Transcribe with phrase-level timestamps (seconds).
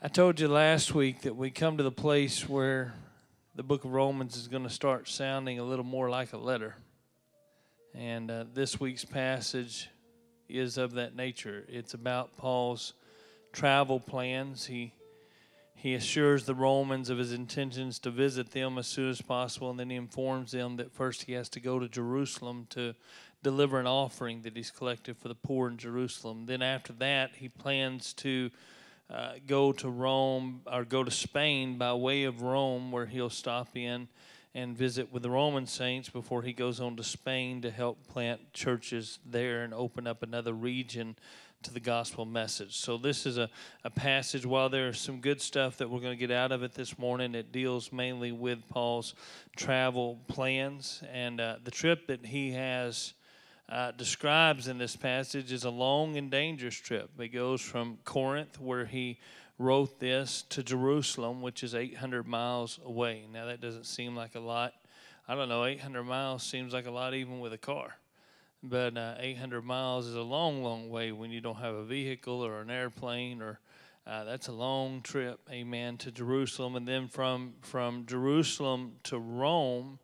[0.00, 2.94] I told you last week that we come to the place where
[3.54, 6.76] the book of Romans is going to start sounding a little more like a letter.
[7.94, 9.90] And uh, this week's passage
[10.48, 11.64] is of that nature.
[11.68, 12.94] It's about Paul's
[13.52, 14.66] travel plans.
[14.66, 14.92] He
[15.74, 19.80] he assures the Romans of his intentions to visit them as soon as possible, and
[19.80, 22.94] then he informs them that first he has to go to Jerusalem to
[23.42, 26.46] deliver an offering that he's collected for the poor in Jerusalem.
[26.46, 28.50] Then after that, he plans to
[29.12, 33.76] uh, go to Rome or go to Spain by way of Rome, where he'll stop
[33.76, 34.08] in
[34.54, 38.52] and visit with the Roman saints before he goes on to Spain to help plant
[38.52, 41.16] churches there and open up another region
[41.62, 42.76] to the gospel message.
[42.76, 43.48] So, this is a,
[43.84, 46.74] a passage, while there's some good stuff that we're going to get out of it
[46.74, 49.14] this morning, it deals mainly with Paul's
[49.56, 53.12] travel plans and uh, the trip that he has.
[53.72, 57.08] Uh, describes in this passage is a long and dangerous trip.
[57.18, 59.18] It goes from Corinth, where he
[59.58, 63.24] wrote this, to Jerusalem, which is 800 miles away.
[63.32, 64.74] Now, that doesn't seem like a lot.
[65.26, 67.96] I don't know, 800 miles seems like a lot even with a car
[68.62, 72.44] but uh, 800 miles is a long, long way when you don't have a vehicle
[72.44, 73.58] or an airplane or
[74.04, 76.74] uh, that's a long trip, amen, to Jerusalem.
[76.74, 80.00] And then from, from Jerusalem to Rome,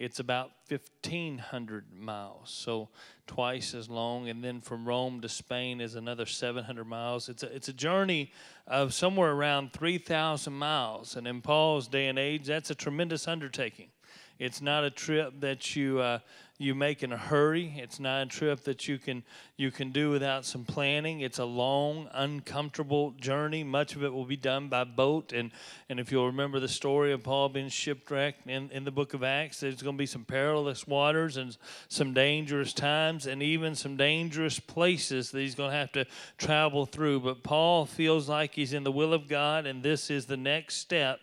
[0.00, 2.88] it's about 1,500 miles, so
[3.26, 4.30] twice as long.
[4.30, 7.28] And then from Rome to Spain is another 700 miles.
[7.28, 8.32] It's a, it's a journey
[8.66, 11.16] of somewhere around 3,000 miles.
[11.16, 13.90] And in Paul's day and age, that's a tremendous undertaking.
[14.38, 16.20] It's not a trip that you uh,
[16.60, 17.74] you make in a hurry.
[17.78, 19.22] It's not a trip that you can
[19.56, 21.20] you can do without some planning.
[21.20, 23.64] It's a long, uncomfortable journey.
[23.64, 25.32] Much of it will be done by boat.
[25.32, 25.52] And
[25.88, 29.22] and if you'll remember the story of Paul being shipwrecked in, in the book of
[29.24, 31.56] Acts, there's going to be some perilous waters and
[31.88, 36.04] some dangerous times and even some dangerous places that he's going to have to
[36.36, 37.20] travel through.
[37.20, 40.76] But Paul feels like he's in the will of God, and this is the next
[40.76, 41.20] step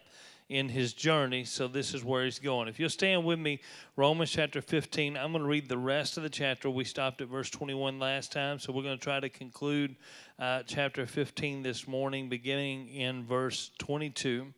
[0.50, 1.44] in his journey.
[1.44, 2.68] So this is where he's going.
[2.68, 3.60] If you'll stand with me,
[3.96, 6.70] Romans chapter 15, I'm going to read the rest of the chapter.
[6.70, 9.96] We stopped at verse 21 last time, so we're going to try to conclude
[10.40, 14.54] uh, chapter 15 this morning, beginning in verse 22.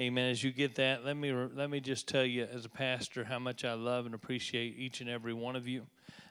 [0.00, 0.30] Amen.
[0.30, 3.38] As you get that, let me let me just tell you, as a pastor, how
[3.38, 5.86] much I love and appreciate each and every one of you.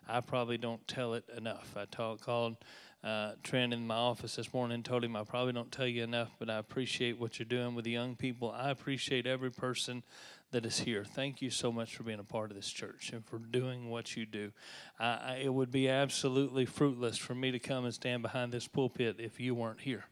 [0.07, 1.73] I probably don't tell it enough.
[1.77, 2.57] I talk, called
[3.03, 6.31] uh, Trent in my office this morning told him I probably don't tell you enough,
[6.39, 8.51] but I appreciate what you're doing with the young people.
[8.51, 10.03] I appreciate every person
[10.51, 11.03] that is here.
[11.03, 14.15] Thank you so much for being a part of this church and for doing what
[14.15, 14.51] you do.
[14.99, 19.17] I, it would be absolutely fruitless for me to come and stand behind this pulpit
[19.19, 20.05] if you weren't here.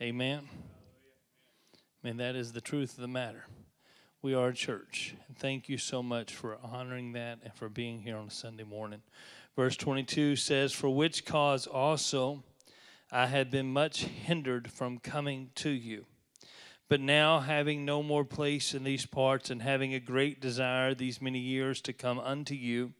[0.00, 0.48] Amen.
[1.74, 3.44] I mean, that is the truth of the matter.
[4.22, 5.14] We are a church.
[5.26, 8.64] And thank you so much for honoring that and for being here on a Sunday
[8.64, 9.02] morning.
[9.58, 12.44] Verse 22 says, For which cause also
[13.10, 16.04] I had been much hindered from coming to you.
[16.88, 21.20] But now, having no more place in these parts, and having a great desire these
[21.20, 22.92] many years to come unto you,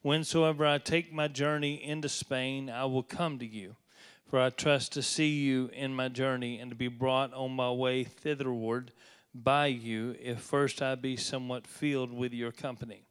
[0.00, 3.76] whensoever I take my journey into Spain, I will come to you.
[4.26, 7.70] For I trust to see you in my journey, and to be brought on my
[7.70, 8.90] way thitherward
[9.34, 13.05] by you, if first I be somewhat filled with your company.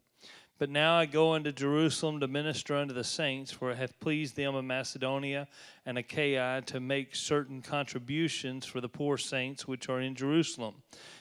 [0.58, 4.36] But now I go unto Jerusalem to minister unto the saints, for it hath pleased
[4.36, 5.48] them of Macedonia
[5.84, 10.76] and Achaia to make certain contributions for the poor saints which are in Jerusalem.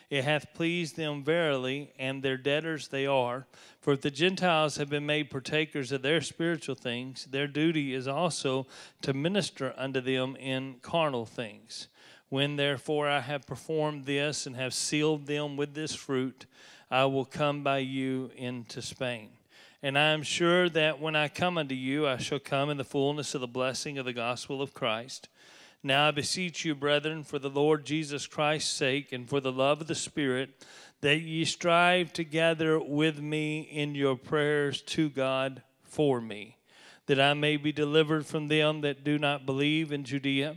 [0.10, 3.46] It hath pleased them verily, and their debtors they are.
[3.82, 8.08] For if the Gentiles have been made partakers of their spiritual things, their duty is
[8.08, 8.68] also
[9.02, 11.90] to minister unto them in carnal things.
[12.30, 16.46] When therefore I have performed this and have sealed them with this fruit,
[16.90, 19.30] I will come by you into Spain.
[19.82, 22.84] And I am sure that when I come unto you, I shall come in the
[22.84, 25.30] fullness of the blessing of the gospel of Christ.
[25.84, 29.82] Now I beseech you, brethren, for the Lord Jesus Christ's sake and for the love
[29.82, 30.66] of the Spirit,
[31.02, 36.58] that ye strive together with me in your prayers to God for me,
[37.06, 40.56] that I may be delivered from them that do not believe in Judea,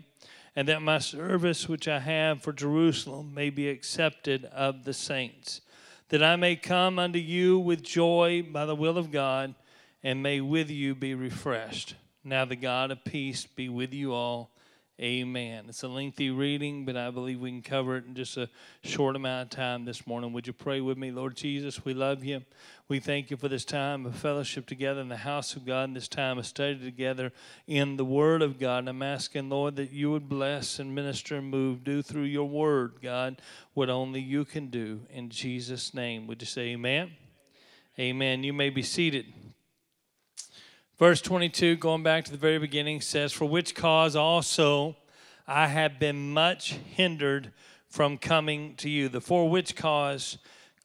[0.57, 5.61] and that my service which I have for Jerusalem may be accepted of the saints
[6.09, 9.55] that I may come unto you with joy by the will of God,
[10.03, 11.95] and may with you be refreshed.
[12.25, 14.51] Now the God of peace be with you all.
[15.01, 15.67] Amen.
[15.69, 18.51] It's a lengthy reading, but I believe we can cover it in just a
[18.83, 20.33] short amount of time this morning.
[20.33, 21.85] Would you pray with me, Lord Jesus?
[21.85, 22.43] We love you.
[22.89, 25.95] We thank you for this time of fellowship together in the house of God and
[25.95, 27.33] this time of study together
[27.67, 28.79] in the Word of God.
[28.79, 32.49] And I'm asking, Lord, that you would bless and minister and move, do through your
[32.49, 33.43] Word, God,
[33.75, 35.03] what only you can do.
[35.11, 37.11] In Jesus' name, would you say amen?
[37.99, 38.43] Amen.
[38.43, 39.27] You may be seated.
[40.99, 44.97] Verse 22, going back to the very beginning, says, For which cause also
[45.47, 47.53] I have been much hindered
[47.87, 49.11] from coming to you.
[49.11, 50.39] The for which cause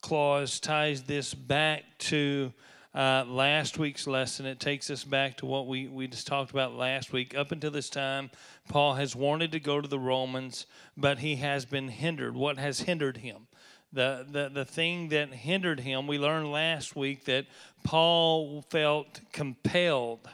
[0.04, 2.52] clause ties this back to
[2.94, 4.44] uh, last week's lesson.
[4.44, 7.34] It takes us back to what we, we just talked about last week.
[7.34, 8.30] Up until this time,
[8.68, 12.34] Paul has wanted to go to the Romans, but he has been hindered.
[12.34, 13.46] What has hindered him?
[13.94, 17.46] The, the, the thing that hindered him, we learned last week that
[17.82, 20.28] Paul felt compelled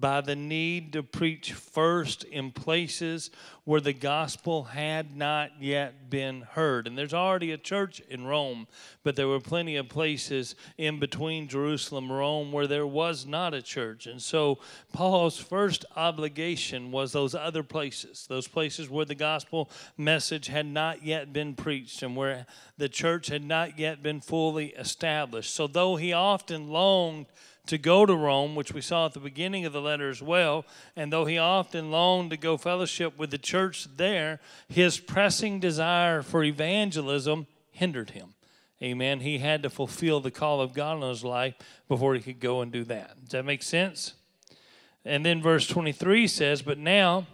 [0.00, 3.30] by the need to preach first in places
[3.64, 6.86] where the gospel had not yet been heard.
[6.86, 8.66] And there's already a church in Rome,
[9.04, 13.54] but there were plenty of places in between Jerusalem and Rome where there was not
[13.54, 14.06] a church.
[14.06, 14.58] And so
[14.92, 21.04] Paul's first obligation was those other places, those places where the gospel message had not
[21.04, 22.46] yet been preached and where
[22.78, 25.54] the church had not yet been fully established.
[25.54, 27.26] So though he often longed
[27.66, 30.64] to go to Rome, which we saw at the beginning of the letter as well.
[30.96, 36.22] And though he often longed to go fellowship with the church there, his pressing desire
[36.22, 38.34] for evangelism hindered him.
[38.82, 39.20] Amen.
[39.20, 41.54] He had to fulfill the call of God in his life
[41.86, 43.20] before he could go and do that.
[43.20, 44.14] Does that make sense?
[45.04, 47.26] And then verse 23 says, But now,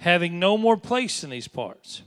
[0.00, 2.02] having no more place in these parts,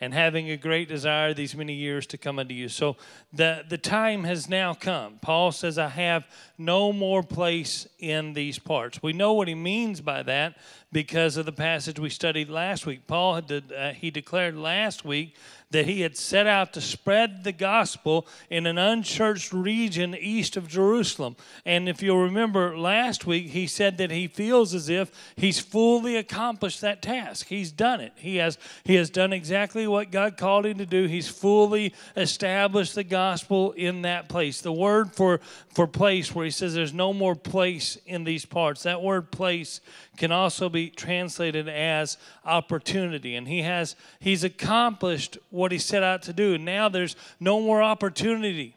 [0.00, 2.68] and having a great desire these many years to come unto you.
[2.68, 2.96] So
[3.32, 5.18] the, the time has now come.
[5.20, 6.24] Paul says, I have
[6.60, 9.02] no more place in these parts.
[9.02, 10.56] We know what he means by that
[10.92, 13.06] because of the passage we studied last week.
[13.06, 15.36] Paul had uh, he declared last week
[15.70, 20.66] that he had set out to spread the gospel in an unchurched region east of
[20.66, 21.36] Jerusalem.
[21.64, 26.16] And if you'll remember last week, he said that he feels as if he's fully
[26.16, 27.46] accomplished that task.
[27.46, 28.12] He's done it.
[28.16, 31.06] He has he has done exactly what God called him to do.
[31.06, 34.60] He's fully established the gospel in that place.
[34.60, 35.40] The word for
[35.72, 38.82] for place where he says there's no more place in these parts.
[38.82, 39.80] That word place
[40.16, 43.36] can also be translated as opportunity.
[43.36, 46.58] And he has he's accomplished what he set out to do.
[46.58, 48.74] Now there's no more opportunity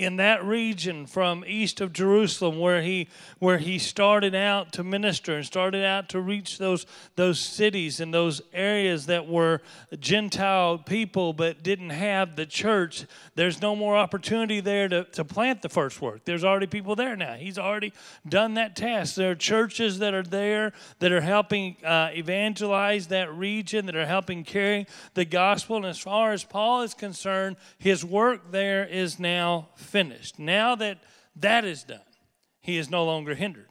[0.00, 3.08] in that region from east of Jerusalem where he
[3.38, 6.86] where he started out to minister and started out to reach those
[7.16, 9.60] those cities and those areas that were
[9.98, 13.04] Gentile people but didn't have the church
[13.34, 16.24] there's no more opportunity there to, to plant the first work.
[16.24, 17.34] There's already people there now.
[17.34, 17.92] He's already
[18.28, 19.14] done that task.
[19.14, 24.06] There are churches that are there that are helping uh, evangelize that region that are
[24.06, 25.76] helping carry the gospel.
[25.76, 30.38] And as far as Paul is concerned his work there is now finished.
[30.38, 30.98] Now that
[31.36, 32.00] that is done,
[32.60, 33.66] he is no longer hindered.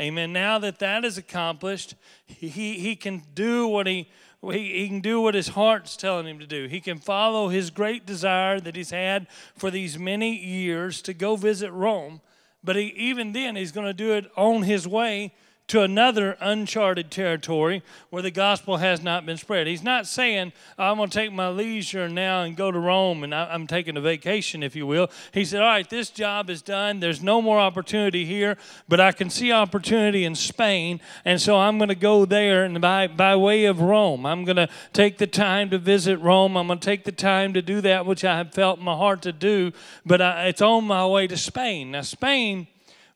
[0.00, 0.32] Amen.
[0.32, 1.94] Now that that is accomplished,
[2.26, 4.08] he, he can do what he,
[4.42, 6.66] he, he can do what his heart's telling him to do.
[6.66, 11.36] He can follow his great desire that he's had for these many years to go
[11.36, 12.20] visit Rome.
[12.64, 15.32] But he, even then, he's going to do it on his way
[15.66, 19.66] to another uncharted territory where the gospel has not been spread.
[19.66, 23.34] He's not saying, I'm going to take my leisure now and go to Rome and
[23.34, 25.10] I'm taking a vacation, if you will.
[25.32, 27.00] He said, All right, this job is done.
[27.00, 28.58] There's no more opportunity here,
[28.88, 31.00] but I can see opportunity in Spain.
[31.24, 34.26] And so I'm going to go there and by, by way of Rome.
[34.26, 36.58] I'm going to take the time to visit Rome.
[36.58, 38.96] I'm going to take the time to do that which I have felt in my
[38.96, 39.72] heart to do,
[40.04, 41.92] but I, it's on my way to Spain.
[41.92, 42.66] Now, Spain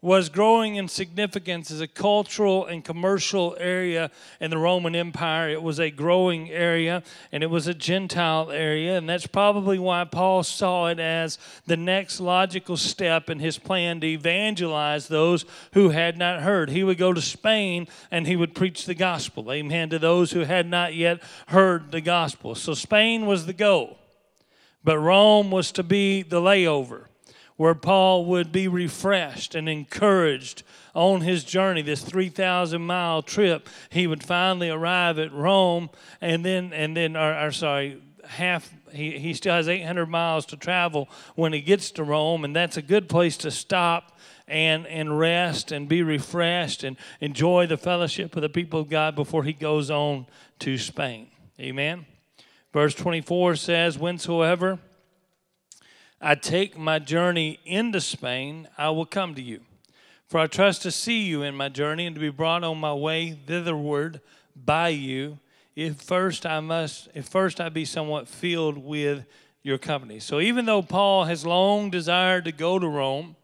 [0.00, 5.48] was growing in significance as a cultural and commercial area in the Roman Empire.
[5.48, 7.02] It was a growing area
[7.32, 11.76] and it was a Gentile area, and that's probably why Paul saw it as the
[11.76, 16.70] next logical step in his plan to evangelize those who had not heard.
[16.70, 20.40] He would go to Spain and he would preach the gospel, amen, to those who
[20.40, 22.54] had not yet heard the gospel.
[22.54, 23.98] So Spain was the goal,
[24.84, 27.07] but Rome was to be the layover
[27.58, 30.62] where Paul would be refreshed and encouraged
[30.94, 33.68] on his journey, this 3,000 mile trip.
[33.90, 38.72] He would finally arrive at Rome, and then, and then, or, or sorry, half.
[38.92, 42.76] He, he still has 800 miles to travel when he gets to Rome, and that's
[42.76, 48.36] a good place to stop and, and rest and be refreshed and enjoy the fellowship
[48.36, 50.26] of the people of God before he goes on
[50.60, 51.26] to Spain.
[51.60, 52.06] Amen.
[52.72, 54.78] Verse 24 says, Whensoever
[56.20, 59.60] I take my journey into Spain, I will come to you.
[60.26, 62.92] For I trust to see you in my journey and to be brought on my
[62.92, 64.20] way thitherward
[64.54, 65.38] by you.
[65.74, 69.24] If first I must, if first I be somewhat filled with
[69.62, 70.18] your company.
[70.18, 73.36] So even though Paul has long desired to go to Rome,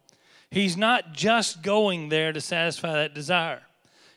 [0.50, 3.62] he's not just going there to satisfy that desire.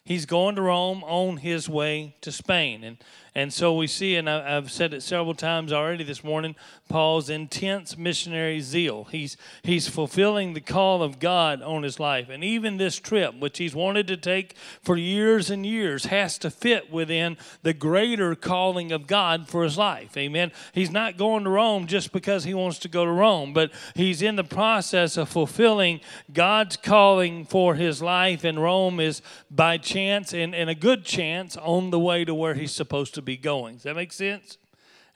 [0.03, 2.83] He's going to Rome on his way to Spain.
[2.83, 2.97] And
[3.37, 6.55] And so we see, and I, have said it several times already this morning,
[6.89, 9.03] Paul's intense missionary zeal.
[9.11, 13.59] He's he's fulfilling the call of God on his life, and even this trip, which
[13.59, 18.91] he's wanted to take for years and years, has to fit within the greater calling
[18.91, 20.17] of God for his life.
[20.17, 20.51] Amen.
[20.73, 24.23] He's not going to Rome just because he wants to go to Rome, but he's
[24.23, 26.01] in the process of fulfilling
[26.33, 31.55] God's calling for his life, and Rome is by chance and, and a good chance
[31.55, 33.75] on the way to where he's supposed to be going.
[33.75, 34.57] Does that make sense?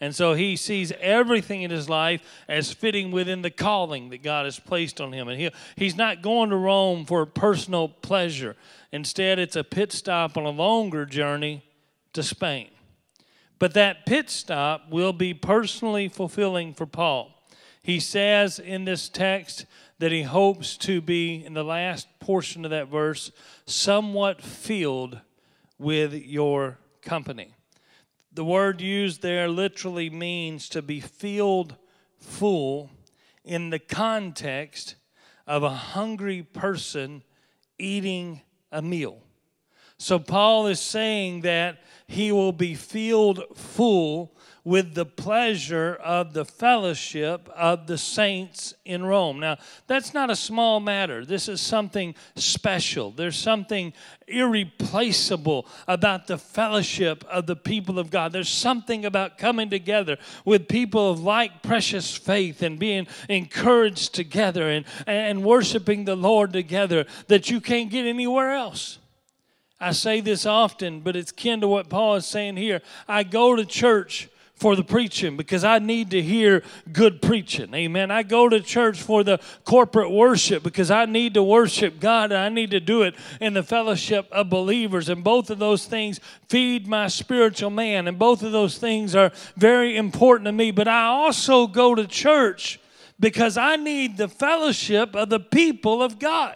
[0.01, 4.45] And so he sees everything in his life as fitting within the calling that God
[4.45, 5.27] has placed on him.
[5.27, 8.55] And he, he's not going to Rome for personal pleasure.
[8.91, 11.63] Instead, it's a pit stop on a longer journey
[12.13, 12.71] to Spain.
[13.59, 17.31] But that pit stop will be personally fulfilling for Paul.
[17.83, 19.67] He says in this text
[19.99, 23.31] that he hopes to be, in the last portion of that verse,
[23.67, 25.19] somewhat filled
[25.77, 27.53] with your company.
[28.33, 31.75] The word used there literally means to be filled
[32.19, 32.89] full
[33.43, 34.95] in the context
[35.45, 37.23] of a hungry person
[37.77, 39.21] eating a meal.
[39.97, 46.45] So Paul is saying that he will be filled full with the pleasure of the
[46.45, 49.39] fellowship of the saints in Rome.
[49.39, 51.25] Now, that's not a small matter.
[51.25, 53.09] This is something special.
[53.09, 53.93] There's something
[54.27, 58.31] irreplaceable about the fellowship of the people of God.
[58.31, 64.69] There's something about coming together with people of like precious faith and being encouraged together
[64.69, 68.99] and, and worshiping the Lord together that you can't get anywhere else.
[69.79, 72.83] I say this often, but it's kin to what Paul is saying here.
[73.07, 74.29] I go to church
[74.61, 76.61] for the preaching because I need to hear
[76.93, 77.73] good preaching.
[77.73, 78.11] Amen.
[78.11, 82.39] I go to church for the corporate worship because I need to worship God and
[82.39, 85.09] I need to do it in the fellowship of believers.
[85.09, 88.07] And both of those things feed my spiritual man.
[88.07, 90.69] And both of those things are very important to me.
[90.69, 92.79] But I also go to church
[93.19, 96.55] because I need the fellowship of the people of God.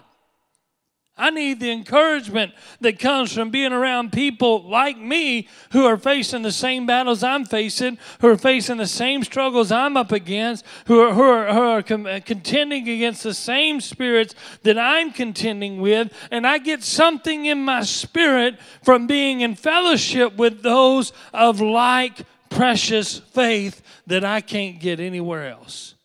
[1.18, 6.42] I need the encouragement that comes from being around people like me who are facing
[6.42, 11.00] the same battles I'm facing, who are facing the same struggles I'm up against, who
[11.00, 16.12] are, who are, who are uh, contending against the same spirits that I'm contending with.
[16.32, 22.24] And I get something in my spirit from being in fellowship with those of like
[22.50, 25.96] precious faith that I can't get anywhere else.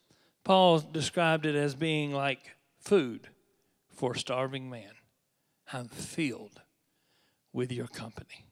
[0.45, 3.27] Paul described it as being like food
[3.91, 4.93] for a starving man.
[5.73, 6.61] I'm filled
[7.53, 8.47] with your company.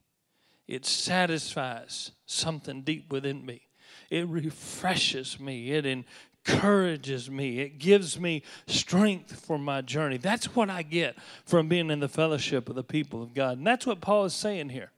[0.66, 3.62] It satisfies something deep within me.
[4.10, 5.72] It refreshes me.
[5.72, 7.60] It encourages me.
[7.60, 10.18] It gives me strength for my journey.
[10.18, 13.58] That's what I get from being in the fellowship of the people of God.
[13.58, 14.92] And that's what Paul is saying here.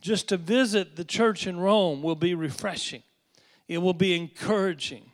[0.00, 3.02] Just to visit the church in Rome will be refreshing,
[3.68, 5.09] it will be encouraging,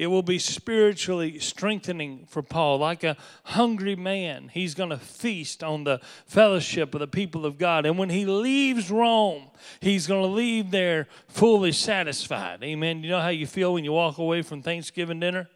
[0.00, 2.78] it will be spiritually strengthening for Paul.
[2.78, 7.58] Like a hungry man, he's going to feast on the fellowship of the people of
[7.58, 7.84] God.
[7.84, 9.50] And when he leaves Rome,
[9.82, 12.64] he's going to leave there fully satisfied.
[12.64, 13.02] Amen.
[13.02, 15.50] You know how you feel when you walk away from Thanksgiving dinner?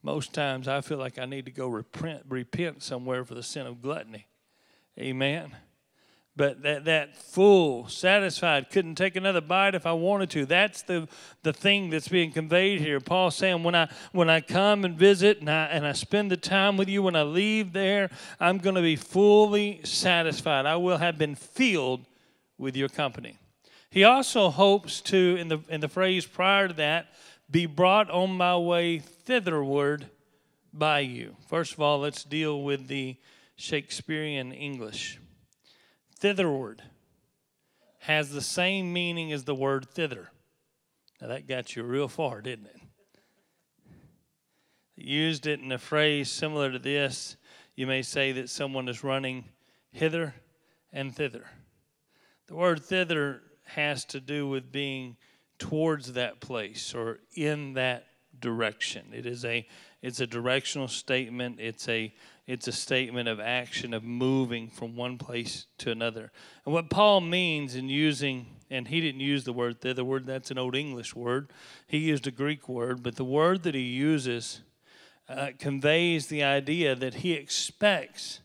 [0.00, 3.66] Most times I feel like I need to go repent, repent somewhere for the sin
[3.66, 4.28] of gluttony.
[4.96, 5.50] Amen
[6.36, 10.46] but that, that full, satisfied, couldn't take another bite if I wanted to.
[10.46, 11.06] That's the,
[11.44, 12.98] the thing that's being conveyed here.
[12.98, 16.36] Paul saying, when I when I come and visit and I and I spend the
[16.36, 18.10] time with you, when I leave there,
[18.40, 20.66] I'm going to be fully satisfied.
[20.66, 22.04] I will have been filled
[22.58, 23.38] with your company.
[23.90, 27.14] He also hopes to, in the in the phrase prior to that,
[27.48, 30.06] be brought on my way thitherward
[30.72, 31.36] by you.
[31.46, 33.16] First of all, let's deal with the
[33.54, 35.20] Shakespearean English
[36.24, 36.80] thitherward
[37.98, 40.30] has the same meaning as the word thither.
[41.20, 42.80] Now that got you real far, didn't it?
[44.96, 47.36] Used it in a phrase similar to this.
[47.76, 49.44] You may say that someone is running
[49.90, 50.34] hither
[50.94, 51.44] and thither.
[52.46, 55.18] The word thither has to do with being
[55.58, 58.06] towards that place or in that
[58.40, 59.08] direction.
[59.12, 59.68] It is a
[60.00, 61.60] it's a directional statement.
[61.60, 62.14] It's a
[62.46, 66.30] it's a statement of action, of moving from one place to another.
[66.64, 70.50] And what Paul means in using, and he didn't use the word thither word, that's
[70.50, 71.50] an old English word.
[71.86, 74.60] He used a Greek word, but the word that he uses
[75.28, 78.40] uh, conveys the idea that he expects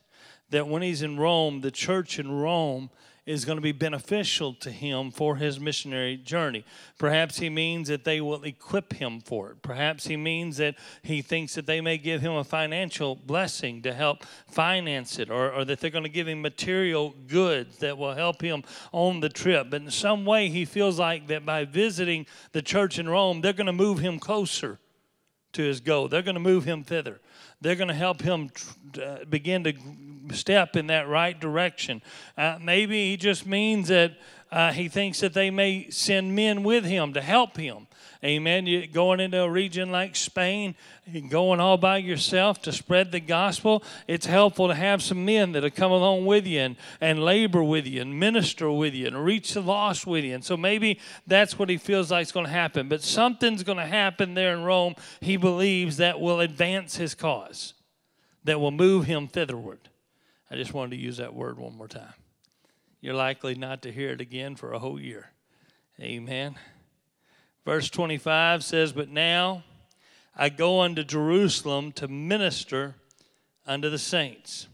[0.50, 2.90] that when he's in Rome, the church in Rome
[3.26, 6.64] is going to be beneficial to him for his missionary journey.
[6.98, 9.62] Perhaps he means that they will equip him for it.
[9.62, 13.92] Perhaps he means that he thinks that they may give him a financial blessing to
[13.92, 18.14] help finance it, or, or that they're going to give him material goods that will
[18.14, 19.68] help him on the trip.
[19.70, 23.52] But in some way, he feels like that by visiting the church in Rome, they're
[23.52, 24.78] going to move him closer
[25.52, 26.08] to his goal.
[26.08, 27.20] They're going to move him thither.
[27.60, 28.50] They're going to help him
[29.02, 29.74] uh, begin to
[30.34, 32.02] step in that right direction.
[32.36, 34.16] Uh, maybe he just means that
[34.52, 37.86] uh, he thinks that they may send men with him to help him.
[38.22, 38.66] Amen.
[38.66, 40.74] You going into a region like Spain,
[41.30, 45.62] going all by yourself to spread the gospel, it's helpful to have some men that
[45.62, 49.24] will come along with you and, and labor with you and minister with you and
[49.24, 50.34] reach the lost with you.
[50.34, 52.90] And so maybe that's what he feels like is going to happen.
[52.90, 57.72] But something's going to happen there in Rome, he believes, that will advance his cause,
[58.44, 59.88] that will move him thitherward.
[60.50, 62.12] I just wanted to use that word one more time.
[63.00, 65.30] You're likely not to hear it again for a whole year.
[65.98, 66.56] Amen.
[67.70, 69.62] Verse 25 says, But now
[70.36, 72.96] I go unto Jerusalem to minister
[73.64, 74.66] unto the saints.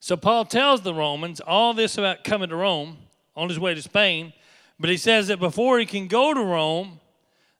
[0.00, 2.96] So Paul tells the Romans all this about coming to Rome
[3.36, 4.32] on his way to Spain,
[4.80, 6.98] but he says that before he can go to Rome,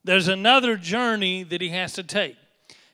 [0.03, 2.35] there's another journey that he has to take.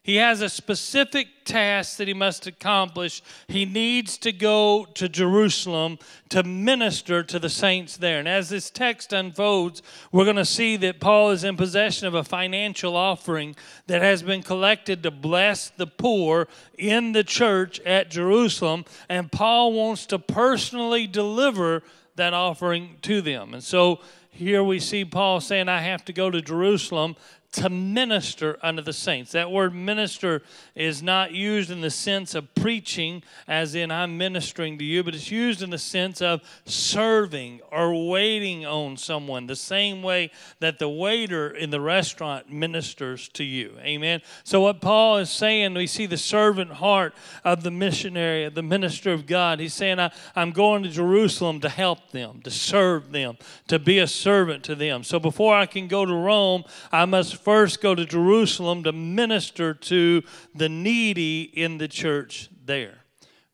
[0.07, 3.23] He has a specific task that he must accomplish.
[3.49, 5.99] He needs to go to Jerusalem
[6.29, 8.21] to minister to the saints there.
[8.21, 9.83] And as this text unfolds,
[10.13, 13.57] we're going to see that Paul is in possession of a financial offering
[13.89, 16.47] that has been collected to bless the poor
[16.79, 18.85] in the church at Jerusalem.
[19.09, 21.83] And Paul wants to personally deliver
[22.15, 23.55] that offering to them.
[23.55, 23.99] And so
[24.37, 27.17] here we see Paul saying, I have to go to Jerusalem
[27.53, 29.33] to minister unto the saints.
[29.33, 30.43] That word minister
[30.75, 35.15] is not used in the sense of preaching, as in I'm ministering to you, but
[35.15, 40.79] it's used in the sense of serving or waiting on someone, the same way that
[40.79, 43.77] the waiter in the restaurant ministers to you.
[43.81, 44.21] Amen.
[44.45, 48.63] So, what Paul is saying, we see the servant heart of the missionary, of the
[48.63, 49.61] minister of God.
[49.61, 53.39] He's saying, I, I'm going to Jerusalem to help them, to serve them,
[53.69, 55.05] to be a servant to them.
[55.05, 59.73] So, before I can go to Rome, I must first go to Jerusalem to minister
[59.73, 60.21] to
[60.53, 63.05] the needy in the church there.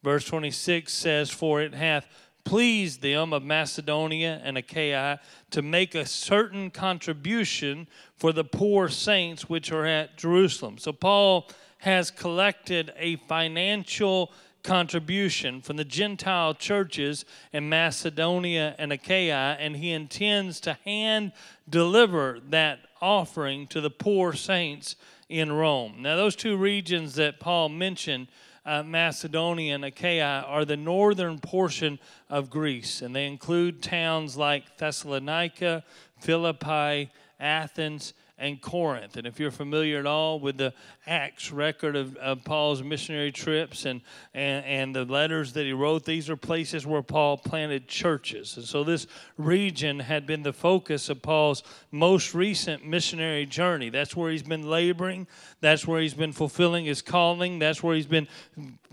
[0.02, 2.06] Verse 26 says, For it hath
[2.42, 5.20] pleased them of Macedonia and Achaia
[5.50, 10.78] to make a certain contribution for the poor saints which are at Jerusalem.
[10.78, 19.58] So Paul has collected a financial contribution from the Gentile churches in Macedonia and Achaia,
[19.60, 21.32] and he intends to hand
[21.68, 24.96] deliver that offering to the poor saints
[25.28, 25.96] in Rome.
[25.98, 28.28] Now, those two regions that Paul mentioned,
[28.64, 31.98] uh, Macedonia and Achaia, are the northern portion
[32.30, 35.84] of Greece, and they include towns like Thessalonica,
[36.20, 37.10] Philippi,
[37.40, 39.16] Athens, and Corinth.
[39.16, 40.74] And if you're familiar at all with the
[41.06, 44.00] Acts record of, of Paul's missionary trips and,
[44.34, 48.56] and, and the letters that he wrote, these are places where Paul planted churches.
[48.56, 49.06] And so this
[49.38, 53.90] region had been the focus of Paul's most recent missionary journey.
[53.90, 55.28] That's where he's been laboring,
[55.60, 58.26] that's where he's been fulfilling his calling, that's where he's been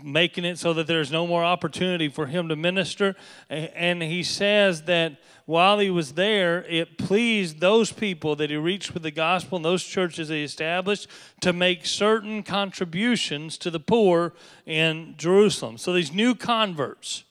[0.02, 3.16] making it so that there's no more opportunity for him to minister.
[3.50, 5.18] And he says that
[5.50, 9.65] while he was there, it pleased those people that he reached with the gospel and
[9.65, 11.08] those churches he established
[11.41, 14.34] to make certain contributions to the poor
[14.65, 15.78] in Jerusalem.
[15.78, 17.23] So these new converts,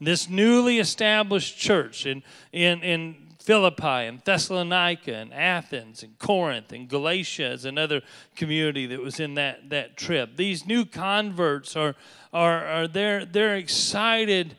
[0.00, 2.22] this newly established church in,
[2.52, 8.02] in, in Philippi and Thessalonica and Athens and Corinth and Galatia is another
[8.36, 10.36] community that was in that, that trip.
[10.36, 11.94] These new converts are,
[12.32, 14.56] are, are they're, they're excited,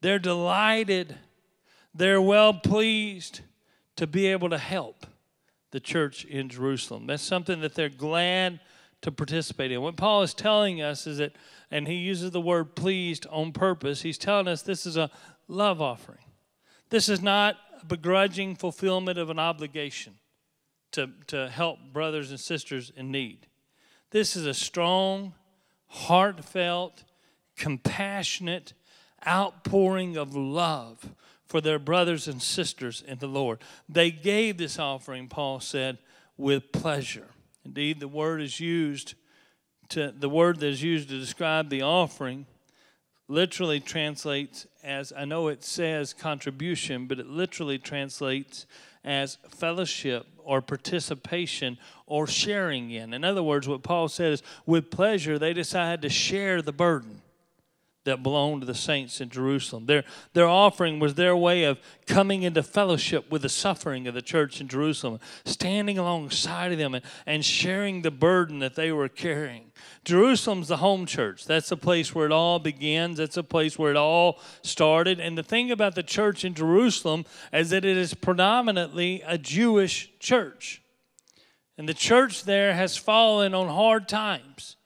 [0.00, 1.16] they're delighted
[1.94, 3.40] they're well pleased
[3.96, 5.06] to be able to help
[5.72, 7.06] the church in Jerusalem.
[7.06, 8.60] That's something that they're glad
[9.00, 9.82] to participate in.
[9.82, 11.32] What Paul is telling us is that,
[11.70, 15.10] and he uses the word pleased on purpose, he's telling us this is a
[15.48, 16.24] love offering.
[16.90, 20.14] This is not a begrudging fulfillment of an obligation
[20.92, 23.46] to, to help brothers and sisters in need.
[24.10, 25.34] This is a strong,
[25.86, 27.04] heartfelt,
[27.56, 28.74] compassionate
[29.26, 31.14] outpouring of love
[31.52, 33.58] for their brothers and sisters in the Lord.
[33.86, 35.98] They gave this offering, Paul said,
[36.38, 37.28] with pleasure.
[37.62, 39.12] Indeed, the word is used
[39.90, 42.46] to the word that is used to describe the offering
[43.28, 48.64] literally translates as I know it says contribution, but it literally translates
[49.04, 53.12] as fellowship or participation or sharing in.
[53.12, 57.20] In other words, what Paul said is with pleasure they decided to share the burden.
[58.04, 59.86] That belonged to the saints in Jerusalem.
[59.86, 64.22] Their, their offering was their way of coming into fellowship with the suffering of the
[64.22, 69.08] church in Jerusalem, standing alongside of them and, and sharing the burden that they were
[69.08, 69.72] carrying.
[70.04, 71.44] Jerusalem's the home church.
[71.44, 73.18] That's the place where it all begins.
[73.18, 75.20] That's the place where it all started.
[75.20, 80.10] And the thing about the church in Jerusalem is that it is predominantly a Jewish
[80.18, 80.82] church.
[81.78, 84.76] And the church there has fallen on hard times.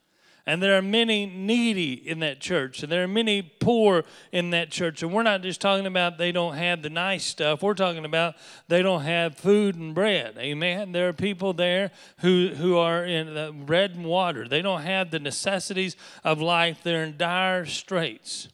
[0.46, 4.70] And there are many needy in that church, and there are many poor in that
[4.70, 5.02] church.
[5.02, 8.36] And we're not just talking about they don't have the nice stuff, we're talking about
[8.68, 10.36] they don't have food and bread.
[10.38, 10.92] Amen.
[10.92, 15.10] There are people there who, who are in the bread and water, they don't have
[15.10, 18.48] the necessities of life, they're in dire straits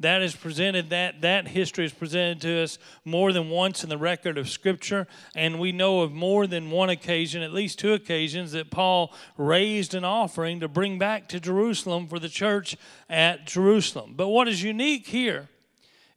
[0.00, 3.98] that is presented that that history is presented to us more than once in the
[3.98, 5.06] record of scripture.
[5.36, 9.94] And we know of more than one occasion at least two occasions that paul raised
[9.94, 12.76] an offering to bring back to jerusalem for the church
[13.08, 14.14] at jerusalem.
[14.16, 15.48] But what is unique here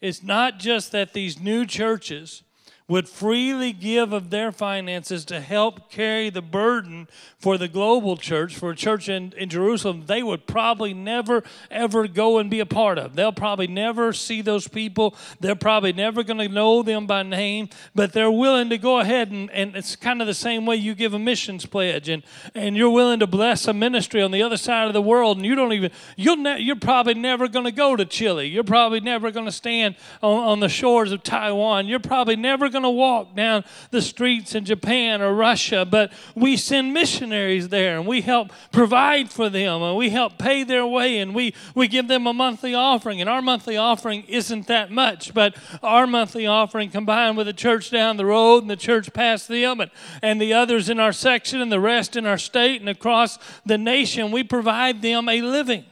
[0.01, 2.43] is not just that these new churches
[2.87, 8.55] would freely give of their finances to help carry the burden for the global church,
[8.55, 12.65] for a church in, in Jerusalem, they would probably never, ever go and be a
[12.65, 13.15] part of.
[13.15, 15.15] They'll probably never see those people.
[15.41, 19.31] They're probably never going to know them by name, but they're willing to go ahead
[19.31, 22.23] and, and it's kind of the same way you give a missions pledge and,
[22.55, 25.45] and you're willing to bless a ministry on the other side of the world and
[25.45, 28.47] you don't even, you'll ne- you're probably never going to go to Chile.
[28.47, 31.87] You're probably never going to stand on, on the shores of Taiwan.
[31.87, 36.57] You're probably never going to walk down the streets in Japan or Russia, but we
[36.57, 41.19] send missionaries there and we help provide for them and we help pay their way
[41.19, 43.21] and we, we give them a monthly offering.
[43.21, 47.91] And our monthly offering isn't that much, but our monthly offering combined with the church
[47.91, 51.61] down the road and the church past them and, and the others in our section
[51.61, 55.85] and the rest in our state and across the nation, we provide them a living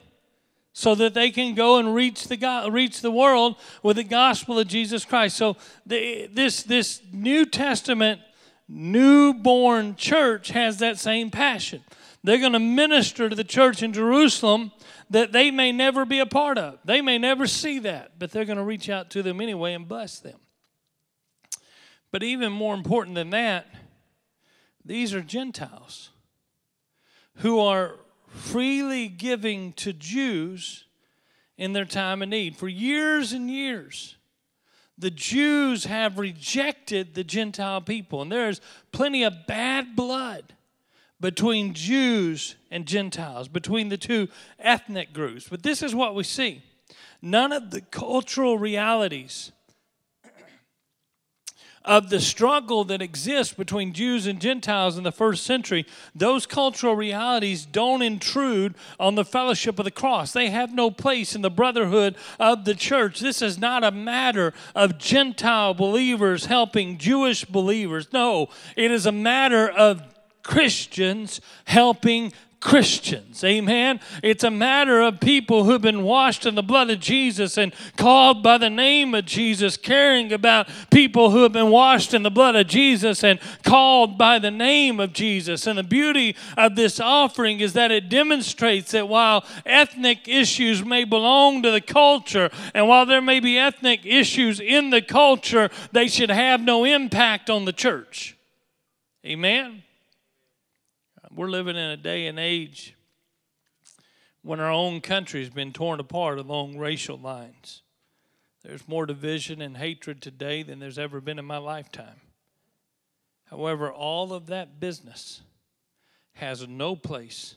[0.78, 4.60] so that they can go and reach the God, reach the world with the gospel
[4.60, 5.38] of Jesus Christ.
[5.38, 8.20] So the, this this New Testament
[8.68, 11.82] newborn church has that same passion.
[12.26, 14.74] They're going to minister to the church in Jerusalem
[15.10, 16.80] that they may never be a part of.
[16.84, 19.88] They may never see that, but they're going to reach out to them anyway and
[19.88, 20.40] bless them.
[22.12, 23.68] But even more important than that,
[24.84, 26.10] these are Gentiles
[27.38, 27.96] who are
[28.36, 30.86] freely giving to Jews
[31.58, 32.58] in their time of need.
[32.58, 34.17] For years and years,
[34.98, 40.54] the Jews have rejected the Gentile people, and there's plenty of bad blood
[41.19, 44.28] between Jews and Gentiles, between the two
[44.60, 45.48] ethnic groups.
[45.50, 46.62] But this is what we see
[47.21, 49.52] none of the cultural realities
[51.86, 56.95] of the struggle that exists between Jews and Gentiles in the first century, those cultural
[56.95, 60.34] realities don't intrude on the fellowship of the cross.
[60.34, 63.19] They have no place in the brotherhood of the church.
[63.19, 68.12] This is not a matter of Gentile believers helping Jewish believers.
[68.12, 70.02] No, it is a matter of
[70.45, 72.32] Christians helping
[72.65, 73.43] Christians.
[73.43, 73.99] Amen.
[74.23, 78.41] It's a matter of people who've been washed in the blood of Jesus and called
[78.41, 82.56] by the name of Jesus, caring about people who have been washed in the blood
[82.56, 85.67] of Jesus and called by the name of Jesus.
[85.67, 91.04] And the beauty of this offering is that it demonstrates that while ethnic issues may
[91.04, 96.08] belong to the culture, and while there may be ethnic issues in the culture, they
[96.08, 98.36] should have no impact on the church.
[99.23, 99.84] Amen.
[101.36, 102.95] We're living in a day and age
[104.41, 107.82] when our own country has been torn apart along racial lines.
[108.63, 112.21] There's more division and hatred today than there's ever been in my lifetime.
[113.45, 115.41] However, all of that business
[116.36, 117.56] has no place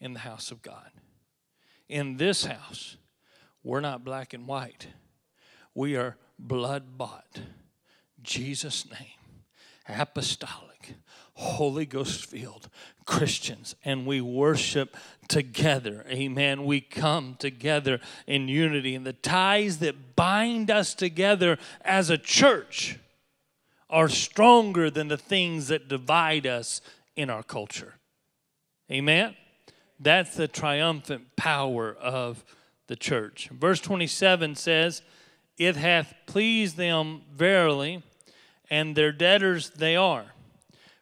[0.00, 0.90] in the house of God.
[1.90, 2.96] In this house,
[3.62, 4.88] we're not black and white,
[5.74, 7.40] we are blood bought.
[8.22, 9.36] Jesus' name,
[9.86, 10.69] apostolic,
[11.40, 12.68] Holy Ghost filled
[13.06, 14.94] Christians and we worship
[15.26, 16.04] together.
[16.10, 16.66] Amen.
[16.66, 18.94] We come together in unity.
[18.94, 22.98] And the ties that bind us together as a church
[23.88, 26.82] are stronger than the things that divide us
[27.16, 27.94] in our culture.
[28.92, 29.34] Amen.
[29.98, 32.44] That's the triumphant power of
[32.86, 33.48] the church.
[33.48, 35.00] Verse 27 says,
[35.56, 38.02] It hath pleased them verily,
[38.68, 40.26] and their debtors they are.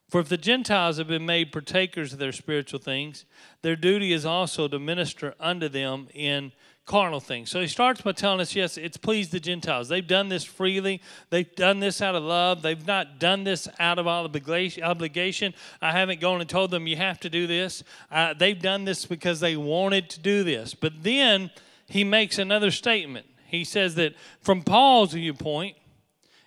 [0.09, 3.27] For if the Gentiles have been made partakers of their spiritual things,
[3.61, 6.53] their duty is also to minister unto them in
[6.87, 7.51] carnal things.
[7.51, 9.91] So he starts by telling us, yes, it's pleased the Gentiles.
[9.91, 11.03] They've done this freely.
[11.29, 12.63] They've done this out of love.
[12.63, 15.55] They've not done this out of obligation.
[15.83, 17.85] I haven't gone and told them you have to do this.
[18.11, 20.73] Uh, they've done this because they wanted to do this.
[20.73, 21.51] But then
[21.87, 23.27] he makes another statement.
[23.45, 25.77] He says that from Paul's viewpoint,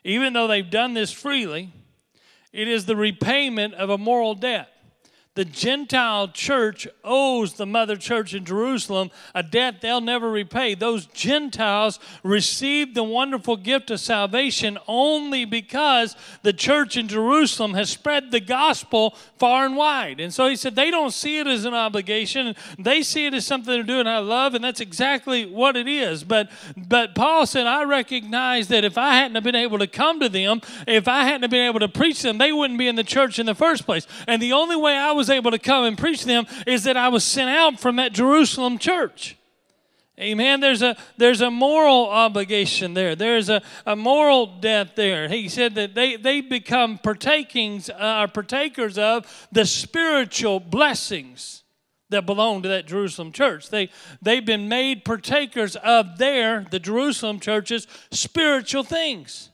[0.03, 1.71] even though they've done this freely,
[2.53, 4.69] it is the repayment of a moral debt
[5.33, 10.75] the Gentile church owes the mother church in Jerusalem a debt they'll never repay.
[10.75, 17.89] Those Gentiles received the wonderful gift of salvation only because the church in Jerusalem has
[17.89, 20.19] spread the gospel far and wide.
[20.19, 23.45] And so he said they don't see it as an obligation, they see it as
[23.45, 26.25] something they're doing out of love, and that's exactly what it is.
[26.25, 30.27] But but Paul said, I recognize that if I hadn't been able to come to
[30.27, 33.39] them, if I hadn't been able to preach them, they wouldn't be in the church
[33.39, 34.05] in the first place.
[34.27, 36.97] And the only way I was was able to come and preach them is that
[36.97, 39.37] I was sent out from that Jerusalem church.
[40.19, 40.59] Amen.
[40.59, 43.15] There's a there's a moral obligation there.
[43.15, 45.27] There's a, a moral debt there.
[45.27, 51.61] He said that they, they become partakings uh, partakers of the spiritual blessings
[52.09, 53.69] that belong to that Jerusalem church.
[53.69, 53.89] They
[54.23, 59.50] they've been made partakers of their the Jerusalem church's spiritual things.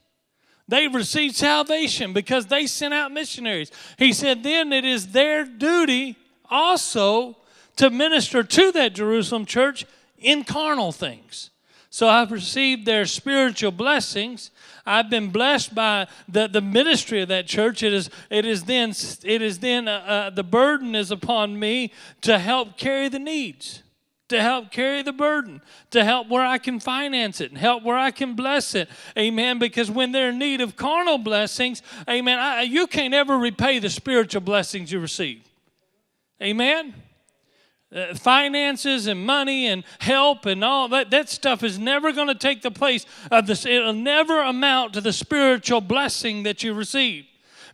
[0.68, 3.72] They received salvation because they sent out missionaries.
[3.98, 6.18] He said, then it is their duty
[6.50, 7.38] also
[7.78, 9.86] to minister to that Jerusalem church
[10.18, 11.52] in carnal things.
[11.90, 14.52] So I've received their spiritual blessings.
[14.86, 17.82] I've been blessed by the, the ministry of that church.
[17.82, 21.94] It is, it is then, it is then uh, uh, the burden is upon me
[22.22, 23.84] to help carry the needs
[24.30, 25.62] to help carry the burden,
[25.92, 28.90] to help where I can finance it and help where I can bless it.
[29.18, 29.58] Amen.
[29.58, 33.90] Because when they're in need of carnal blessings, amen, I, you can't ever repay the
[33.90, 35.42] spiritual blessings you receive.
[36.42, 36.94] Amen.
[37.90, 42.36] Uh, finances and money and help and all that that stuff is never going to
[42.36, 47.26] take the place of this it'll never amount to the spiritual blessing that you receive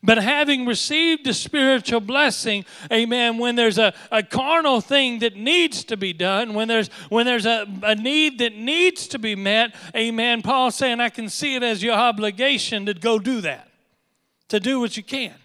[0.03, 5.85] but having received a spiritual blessing, amen, when there's a, a carnal thing that needs
[5.85, 9.73] to be done, when there's when there's a, a need that needs to be met,
[9.95, 13.69] amen, Paul's saying, I can see it as your obligation to go do that,
[14.49, 15.35] to do what you can.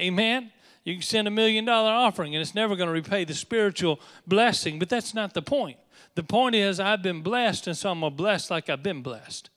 [0.00, 0.50] Amen.
[0.82, 4.00] You can send a million dollar offering and it's never going to repay the spiritual
[4.26, 5.78] blessing, but that's not the point.
[6.16, 9.02] The point is, I've been blessed, and so I'm going to bless like I've been
[9.02, 9.50] blessed.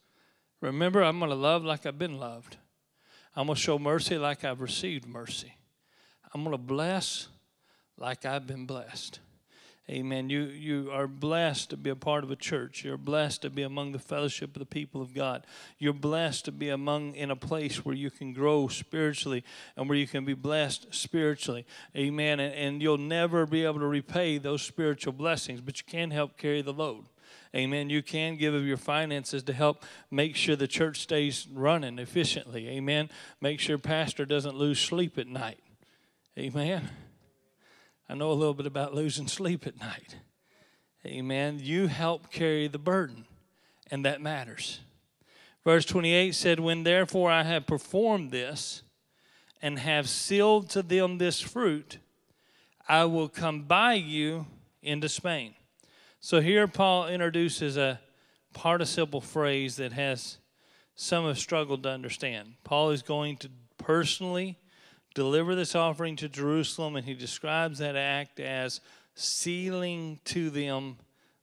[0.60, 2.58] Remember, I'm going to love like I've been loved.
[3.40, 5.54] I'm going to show mercy like I've received mercy.
[6.34, 7.28] I'm going to bless
[7.96, 9.18] like I've been blessed.
[9.88, 10.28] Amen.
[10.28, 12.84] You, you are blessed to be a part of a church.
[12.84, 15.46] You're blessed to be among the fellowship of the people of God.
[15.78, 19.42] You're blessed to be among in a place where you can grow spiritually
[19.74, 21.64] and where you can be blessed spiritually.
[21.96, 22.40] Amen.
[22.40, 26.36] And, and you'll never be able to repay those spiritual blessings, but you can help
[26.36, 27.06] carry the load.
[27.54, 27.90] Amen.
[27.90, 32.68] You can give of your finances to help make sure the church stays running efficiently.
[32.68, 33.10] Amen.
[33.40, 35.58] Make sure pastor doesn't lose sleep at night.
[36.38, 36.88] Amen.
[38.08, 40.16] I know a little bit about losing sleep at night.
[41.04, 41.58] Amen.
[41.60, 43.24] You help carry the burden,
[43.90, 44.80] and that matters.
[45.64, 48.82] Verse 28 said, When therefore I have performed this
[49.60, 51.98] and have sealed to them this fruit,
[52.88, 54.46] I will come by you
[54.82, 55.54] into Spain.
[56.22, 57.98] So here Paul introduces a
[58.52, 60.36] participle phrase that has
[60.94, 62.56] some have struggled to understand.
[62.62, 64.58] Paul is going to personally
[65.14, 68.82] deliver this offering to Jerusalem, and he describes that act as
[69.14, 70.98] sealing to them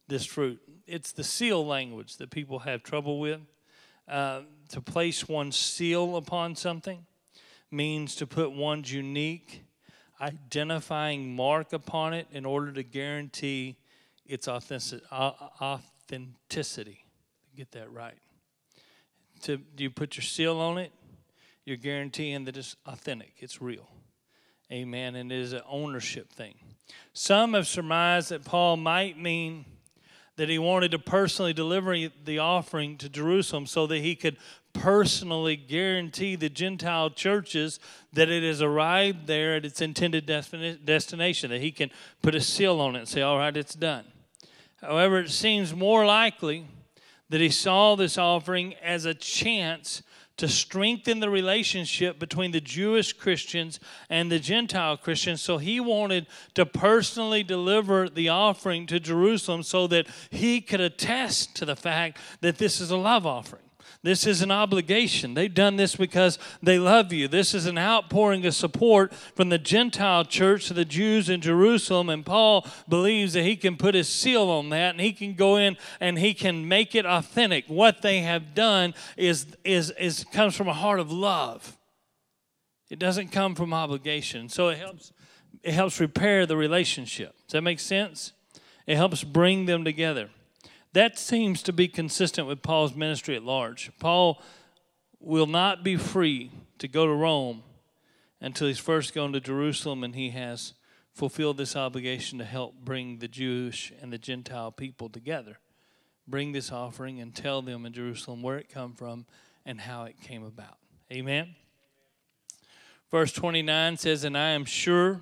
[0.08, 0.60] this fruit.
[0.86, 3.42] It's the seal language that people have trouble with.
[4.08, 7.04] Uh, to place one's seal upon something
[7.72, 9.64] means to put one's unique
[10.22, 13.76] identifying mark upon it in order to guarantee
[14.28, 17.04] its authenticity.
[17.56, 18.20] Get that right.
[19.44, 20.92] To you put your seal on it,
[21.66, 23.88] you're guaranteeing that it's authentic, it's real.
[24.72, 25.16] Amen.
[25.16, 26.56] And it is an ownership thing.
[27.14, 29.66] Some have surmised that Paul might mean
[30.36, 34.38] that he wanted to personally deliver the offering to Jerusalem so that he could
[34.74, 37.80] personally guarantee the Gentile churches
[38.14, 41.90] that it has arrived there at its intended destination, that he can
[42.22, 44.06] put a seal on it and say, All right, it's done.
[44.82, 46.66] However, it seems more likely
[47.30, 50.04] that he saw this offering as a chance
[50.38, 55.42] to strengthen the relationship between the Jewish Christians and the Gentile Christians.
[55.42, 61.56] So he wanted to personally deliver the offering to Jerusalem so that he could attest
[61.56, 63.67] to the fact that this is a love offering.
[64.04, 65.34] This is an obligation.
[65.34, 67.28] They've done this because they love you.
[67.28, 72.10] This is an outpouring of support from the Gentile church to the Jews in Jerusalem.
[72.10, 75.58] And Paul believes that he can put his seal on that and he can go
[75.58, 77.66] in and he can make it authentic.
[77.68, 81.78] What they have done is, is, is comes from a heart of love.
[82.90, 84.48] It doesn't come from obligation.
[84.48, 85.12] So it helps
[85.64, 87.36] it helps repair the relationship.
[87.48, 88.34] Does that make sense?
[88.86, 90.30] It helps bring them together.
[90.98, 93.92] That seems to be consistent with Paul's ministry at large.
[94.00, 94.42] Paul
[95.20, 97.62] will not be free to go to Rome
[98.42, 100.74] until he's first gone to Jerusalem and he has
[101.14, 105.60] fulfilled this obligation to help bring the Jewish and the Gentile people together.
[106.28, 109.28] Bring this offering and tell them in Jerusalem where it come from
[109.68, 110.80] and how it came about.
[111.14, 111.56] Amen.
[113.12, 115.22] Verse 29 says, And I am sure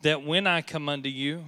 [0.00, 1.44] that when I come unto you,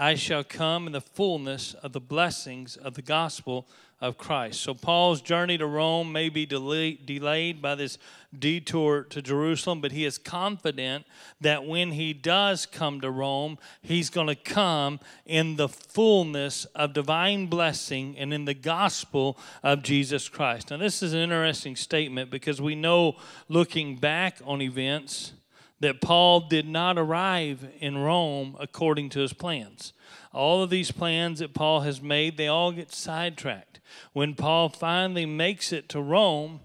[0.00, 3.68] I shall come in the fullness of the blessings of the gospel
[4.00, 4.62] of Christ.
[4.62, 7.98] So Paul's journey to Rome may be delay, delayed by this
[8.36, 11.04] detour to Jerusalem, but he is confident
[11.42, 16.94] that when he does come to Rome, he's going to come in the fullness of
[16.94, 20.70] divine blessing and in the gospel of Jesus Christ.
[20.70, 23.16] Now, this is an interesting statement because we know
[23.50, 25.34] looking back on events
[25.80, 29.92] that Paul did not arrive in Rome according to his plans.
[30.32, 33.80] All of these plans that Paul has made, they all get sidetracked.
[34.12, 36.60] When Paul finally makes it to Rome,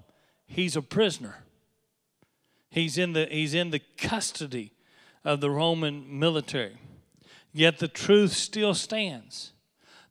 [0.46, 1.44] he's a prisoner.
[2.70, 4.74] He's in the, he's in the custody
[5.24, 6.78] of the Roman military.
[7.54, 9.54] Yet the truth still stands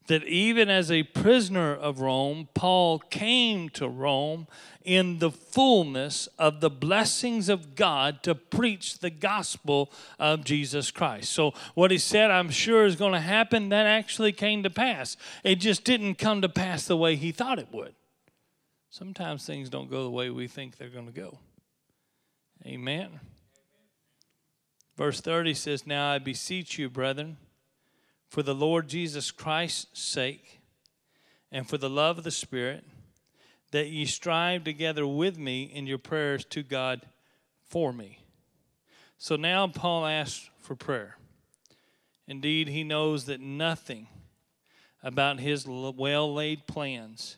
[0.06, 4.46] that even as a prisoner of Rome, Paul came to Rome
[4.84, 11.32] in the fullness of the blessings of God to preach the gospel of Jesus Christ.
[11.32, 15.16] So, what he said, I'm sure, is going to happen, that actually came to pass.
[15.42, 17.94] It just didn't come to pass the way he thought it would.
[18.90, 21.38] Sometimes things don't go the way we think they're going to go.
[22.66, 23.20] Amen.
[24.96, 27.38] Verse 30 says, Now I beseech you, brethren,
[28.34, 30.58] for the Lord Jesus Christ's sake
[31.52, 32.82] and for the love of the Spirit,
[33.70, 37.02] that ye strive together with me in your prayers to God
[37.64, 38.18] for me.
[39.18, 41.16] So now Paul asks for prayer.
[42.26, 44.08] Indeed, he knows that nothing
[45.00, 47.36] about his well laid plans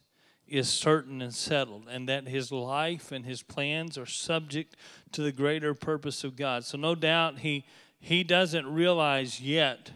[0.48, 4.76] is certain and settled, and that his life and his plans are subject
[5.12, 6.64] to the greater purpose of God.
[6.64, 7.66] So, no doubt, he,
[8.00, 9.90] he doesn't realize yet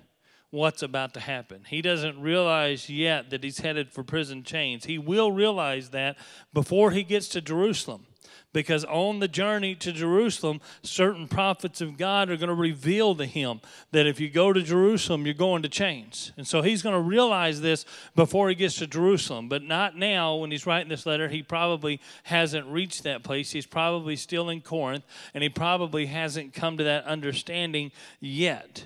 [0.51, 1.65] what's about to happen.
[1.69, 4.85] He doesn't realize yet that he's headed for prison chains.
[4.85, 6.17] He will realize that
[6.53, 8.07] before he gets to Jerusalem.
[8.53, 13.25] Because on the journey to Jerusalem, certain prophets of God are going to reveal to
[13.25, 13.61] him
[13.93, 16.33] that if you go to Jerusalem, you're going to chains.
[16.37, 17.85] And so he's going to realize this
[18.17, 21.29] before he gets to Jerusalem, but not now when he's writing this letter.
[21.29, 23.53] He probably hasn't reached that place.
[23.53, 28.85] He's probably still in Corinth, and he probably hasn't come to that understanding yet.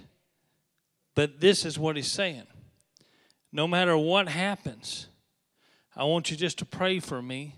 [1.14, 2.46] But this is what he's saying.
[3.52, 5.08] No matter what happens,
[5.96, 7.56] I want you just to pray for me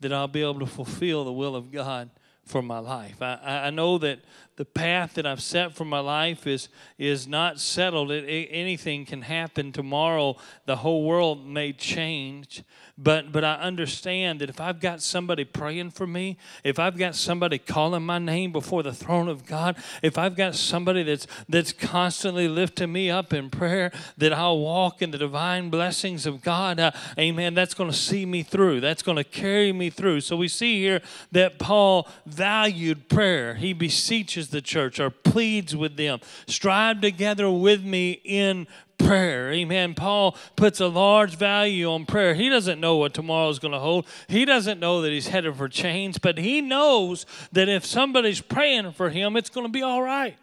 [0.00, 2.10] that I'll be able to fulfill the will of God
[2.44, 3.22] for my life.
[3.22, 4.20] I, I know that
[4.58, 6.68] the path that I've set for my life is
[6.98, 8.10] is not settled.
[8.10, 10.36] It, it, anything can happen tomorrow.
[10.66, 12.64] The whole world may change,
[12.98, 17.14] but but I understand that if I've got somebody praying for me, if I've got
[17.14, 21.72] somebody calling my name before the throne of God, if I've got somebody that's that's
[21.72, 26.80] constantly lifting me up in prayer, that I'll walk in the divine blessings of God.
[26.80, 27.54] Uh, amen.
[27.54, 28.80] That's going to see me through.
[28.80, 30.22] That's going to carry me through.
[30.22, 33.54] So we see here that Paul valued prayer.
[33.54, 36.20] He beseeches the church or pleads with them.
[36.46, 38.66] Strive together with me in
[38.98, 39.52] prayer.
[39.52, 39.94] Amen.
[39.94, 42.34] Paul puts a large value on prayer.
[42.34, 44.06] He doesn't know what tomorrow is going to hold.
[44.28, 48.92] He doesn't know that he's headed for chains, but he knows that if somebody's praying
[48.92, 50.36] for him, it's going to be all right.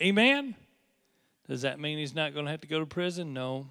[0.00, 0.54] Amen.
[1.48, 3.34] Does that mean he's not going to have to go to prison?
[3.34, 3.66] No.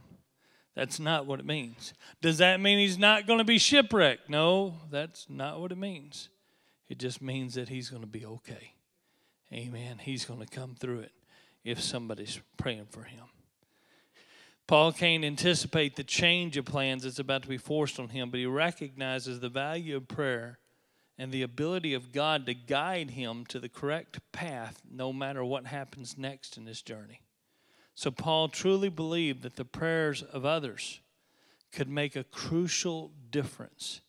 [0.78, 1.94] That's not what it means.
[2.22, 4.30] Does that mean he's not going to be shipwrecked?
[4.30, 6.30] No, that's not what it means.
[6.88, 8.74] It just means that he's going to be okay.
[9.54, 10.00] Amen.
[10.00, 11.12] He's going to come through it
[11.64, 13.26] if somebody's praying for him.
[14.68, 18.42] Paul can't anticipate the change of plans that's about to be forced on him, but
[18.42, 20.60] he recognizes the value of prayer
[21.18, 25.66] and the ability of God to guide him to the correct path no matter what
[25.66, 27.22] happens next in this journey.
[27.96, 31.00] So, Paul truly believed that the prayers of others
[31.72, 34.02] could make a crucial difference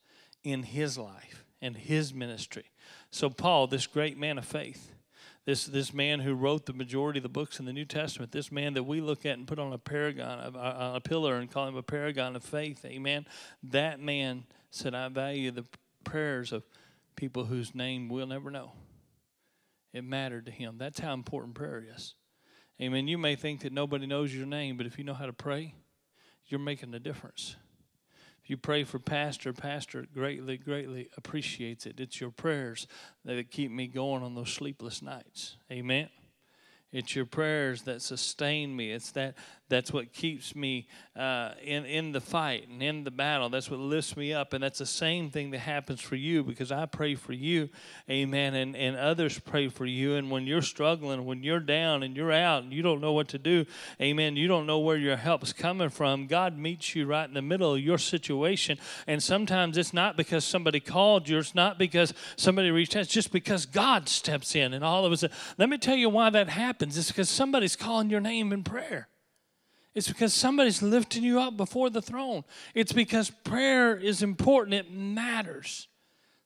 [0.45, 2.65] in his life and his ministry.
[3.11, 4.93] So, Paul, this great man of faith,
[5.49, 8.53] this this man who wrote the majority of the books in the New Testament, this
[8.53, 11.67] man that we look at and put on a paragon, on a pillar, and call
[11.67, 12.85] him a paragon of faith.
[12.85, 13.25] Amen.
[13.63, 15.65] That man said, "I value the
[16.05, 16.65] prayers of
[17.17, 18.73] people whose name we'll never know."
[19.95, 20.77] It mattered to him.
[20.77, 22.13] That's how important prayer is.
[22.79, 23.09] Amen.
[23.09, 25.75] You may think that nobody knows your name, but if you know how to pray,
[26.45, 27.57] you're making a difference
[28.49, 32.01] you pray for pastor, pastor greatly, greatly appreciates it.
[32.01, 32.87] It's your prayers
[33.25, 35.57] that keep me going on those sleepless nights.
[35.71, 36.09] Amen.
[36.91, 38.93] It's your prayers that sustain me.
[38.93, 39.35] It's that
[39.69, 43.51] that's what keeps me uh, in in the fight and in the battle.
[43.51, 46.73] That's what lifts me up, and that's the same thing that happens for you because
[46.73, 47.69] I pray for you,
[48.09, 48.55] Amen.
[48.55, 50.15] And and others pray for you.
[50.15, 53.29] And when you're struggling, when you're down and you're out and you don't know what
[53.29, 53.67] to do,
[54.01, 54.37] Amen.
[54.37, 56.27] You don't know where your help's coming from.
[56.27, 60.47] God meets you right in the middle of your situation, and sometimes it's not because
[60.47, 61.37] somebody called you.
[61.37, 63.03] It's not because somebody reached out.
[63.03, 65.25] It's just because God steps in, and all of us.
[65.59, 66.78] Let me tell you why that happens.
[66.81, 69.09] It's because somebody's calling your name in prayer.
[69.95, 72.45] It's because somebody's lifting you up before the throne.
[72.75, 75.89] It's because prayer is important, it matters.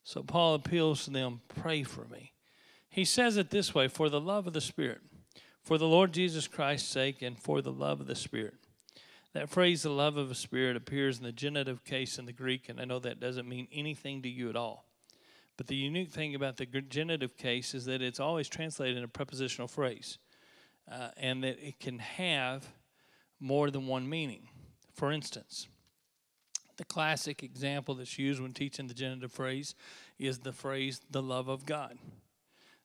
[0.05, 2.33] So Paul appeals to them pray for me.
[2.89, 5.01] He says it this way for the love of the Spirit,
[5.63, 8.55] for the Lord Jesus Christ's sake, and for the love of the Spirit.
[9.33, 12.69] That phrase, the love of the Spirit, appears in the genitive case in the Greek,
[12.69, 14.87] and I know that doesn't mean anything to you at all.
[15.57, 19.09] But the unique thing about the genitive case is that it's always translated in a
[19.09, 20.19] prepositional phrase,
[20.91, 22.67] uh, and that it can have
[23.39, 24.49] more than one meaning.
[24.95, 25.69] For instance,
[26.77, 29.75] the classic example that's used when teaching the genitive phrase
[30.19, 31.99] is the phrase the love of God.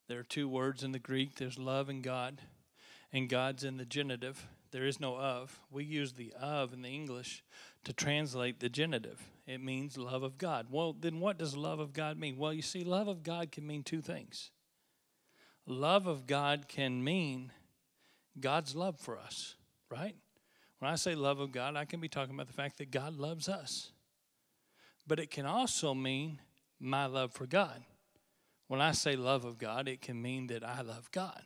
[0.07, 2.41] There are two words in the Greek there's love and God,
[3.11, 4.47] and God's in the genitive.
[4.71, 5.59] There is no of.
[5.71, 7.43] We use the of in the English
[7.85, 9.21] to translate the genitive.
[9.47, 10.67] It means love of God.
[10.69, 12.37] Well, then what does love of God mean?
[12.37, 14.51] Well, you see, love of God can mean two things.
[15.65, 17.53] Love of God can mean
[18.39, 19.55] God's love for us,
[19.89, 20.15] right?
[20.79, 23.15] When I say love of God, I can be talking about the fact that God
[23.15, 23.91] loves us.
[25.07, 26.39] But it can also mean
[26.79, 27.83] my love for God.
[28.67, 31.41] When I say love of God, it can mean that I love God.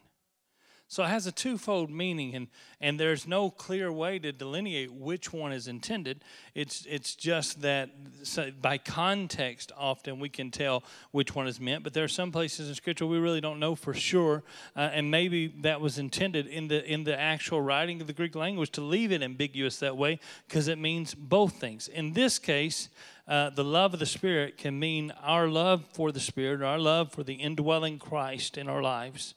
[0.91, 2.47] So it has a twofold meaning, and,
[2.81, 6.21] and there's no clear way to delineate which one is intended.
[6.53, 7.91] It's, it's just that
[8.23, 12.33] so by context, often we can tell which one is meant, but there are some
[12.33, 14.43] places in Scripture we really don't know for sure,
[14.75, 18.35] uh, and maybe that was intended in the, in the actual writing of the Greek
[18.35, 21.87] language to leave it ambiguous that way because it means both things.
[21.87, 22.89] In this case,
[23.29, 27.13] uh, the love of the Spirit can mean our love for the Spirit, our love
[27.13, 29.35] for the indwelling Christ in our lives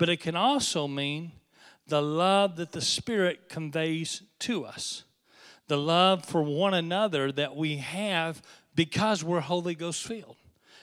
[0.00, 1.30] but it can also mean
[1.86, 5.04] the love that the Spirit conveys to us,
[5.68, 8.40] the love for one another that we have
[8.74, 10.39] because we're Holy Ghost filled.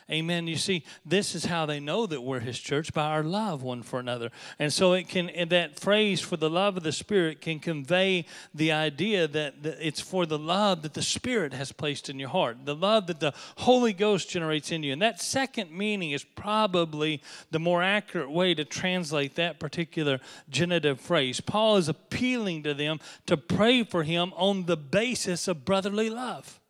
[0.09, 0.47] Amen.
[0.47, 3.83] You see, this is how they know that we're His church by our love one
[3.83, 4.31] for another.
[4.57, 8.71] And so it can, that phrase for the love of the Spirit can convey the
[8.71, 12.73] idea that it's for the love that the Spirit has placed in your heart, the
[12.75, 14.93] love that the Holy Ghost generates in you.
[14.93, 21.01] And that second meaning is probably the more accurate way to translate that particular genitive
[21.01, 21.41] phrase.
[21.41, 26.61] Paul is appealing to them to pray for him on the basis of brotherly love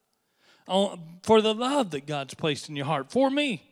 [0.67, 3.63] Oh, for the love that God's placed in your heart for me.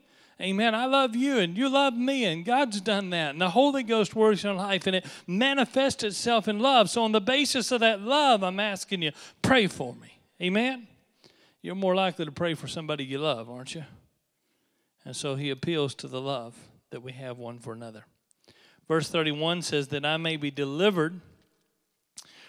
[0.41, 0.75] Amen.
[0.75, 3.31] I love you and you love me, and God's done that.
[3.31, 6.89] And the Holy Ghost works in life and it manifests itself in love.
[6.89, 10.19] So, on the basis of that love, I'm asking you, pray for me.
[10.41, 10.87] Amen.
[11.61, 13.85] You're more likely to pray for somebody you love, aren't you?
[15.05, 16.55] And so he appeals to the love
[16.89, 18.05] that we have one for another.
[18.87, 21.21] Verse 31 says, That I may be delivered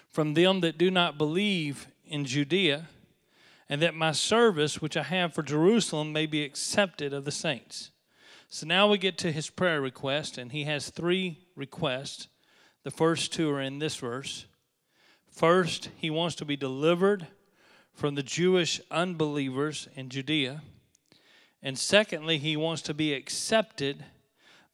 [0.09, 2.89] from them that do not believe in Judea
[3.69, 7.91] and that my service which I have for Jerusalem may be accepted of the saints.
[8.49, 12.29] So now we get to his prayer request, and he has three requests.
[12.85, 14.47] The first two are in this verse.
[15.31, 17.27] First, he wants to be delivered
[17.93, 20.63] from the Jewish unbelievers in Judea.
[21.63, 24.05] And secondly, he wants to be accepted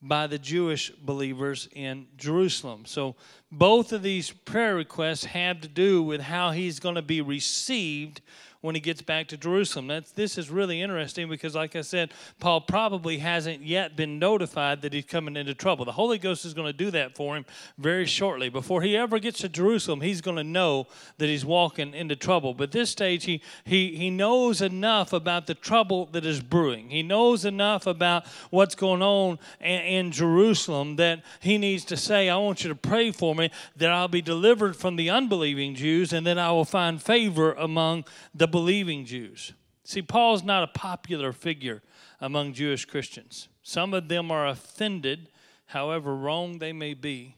[0.03, 2.85] by the Jewish believers in Jerusalem.
[2.85, 3.15] So
[3.51, 8.21] both of these prayer requests have to do with how he's going to be received
[8.63, 9.89] when he gets back to Jerusalem.
[9.89, 14.83] That's, this is really interesting because, like I said, Paul probably hasn't yet been notified
[14.83, 15.85] that he's coming into trouble.
[15.85, 17.45] The Holy Ghost is going to do that for him
[17.77, 18.49] very shortly.
[18.49, 20.87] Before he ever gets to Jerusalem, he's going to know
[21.19, 22.55] that he's walking into trouble.
[22.55, 26.89] But this stage, he, he, he knows enough about the trouble that is brewing.
[26.91, 32.29] He knows enough about what's going on in, in Jerusalem that he needs to say,
[32.29, 36.13] I want you to pray for me that I'll be delivered from the unbelieving Jews
[36.13, 39.53] and then I will find favor among the believing Jews.
[39.83, 41.83] See, Paul's not a popular figure
[42.21, 43.49] among Jewish Christians.
[43.65, 45.29] Some of them are offended,
[45.67, 47.37] however wrong they may be,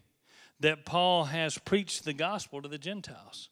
[0.61, 3.49] that Paul has preached the gospel to the Gentiles.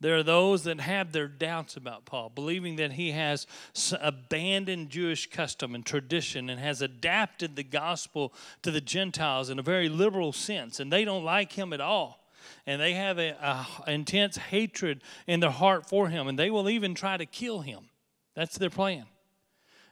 [0.00, 3.46] There are those that have their doubts about Paul, believing that he has
[4.00, 9.62] abandoned Jewish custom and tradition and has adapted the gospel to the Gentiles in a
[9.62, 12.23] very liberal sense, and they don't like him at all
[12.66, 13.34] and they have an
[13.86, 17.90] intense hatred in their heart for him, and they will even try to kill him.
[18.34, 19.04] That's their plan.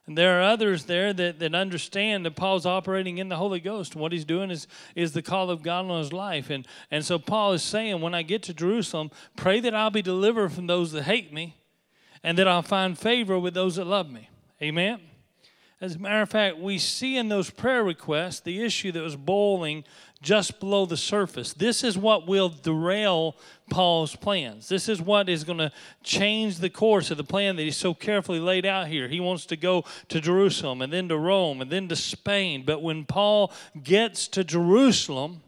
[0.07, 3.95] And there are others there that, that understand that Paul's operating in the Holy Ghost.
[3.95, 4.67] What he's doing is,
[4.97, 6.51] is the call of God on his life.
[6.51, 10.03] And, and so Paul is saying, when I get to Jerusalem, pray that I'll be
[10.03, 11.57] delivered from those that hate me
[12.25, 14.29] and that I'll find favor with those that love me.
[14.61, 15.01] Amen.
[15.81, 19.17] As a matter of fact, we see in those prayer requests the issue that was
[19.17, 19.85] boiling
[20.23, 21.53] just below the surface.
[21.53, 23.37] This is what will derail
[23.69, 24.69] Paul's plans.
[24.69, 25.73] This is what is going to
[26.05, 29.09] change the course of the plan that he's so carefully laid out here.
[29.09, 32.63] He wants to go to Jerusalem and then to Rome and then to Spain.
[32.65, 33.53] But when Paul
[33.83, 35.43] gets to Jerusalem,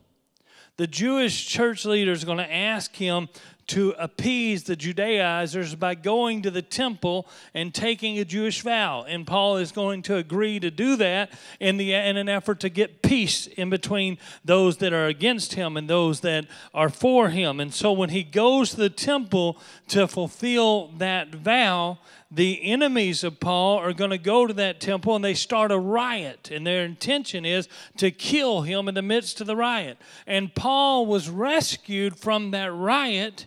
[0.76, 3.28] the Jewish church leader is going to ask him
[3.68, 9.04] to appease the Judaizers by going to the temple and taking a Jewish vow.
[9.08, 12.68] And Paul is going to agree to do that in, the, in an effort to
[12.68, 17.60] get peace in between those that are against him and those that are for him.
[17.60, 19.58] And so when he goes to the temple
[19.88, 21.98] to fulfill that vow,
[22.30, 25.78] the enemies of Paul are going to go to that temple and they start a
[25.78, 26.50] riot.
[26.50, 29.98] And their intention is to kill him in the midst of the riot.
[30.26, 33.46] And Paul was rescued from that riot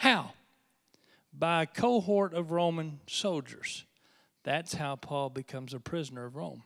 [0.00, 0.30] how?
[1.30, 3.84] By a cohort of Roman soldiers.
[4.44, 6.62] That's how Paul becomes a prisoner of Rome.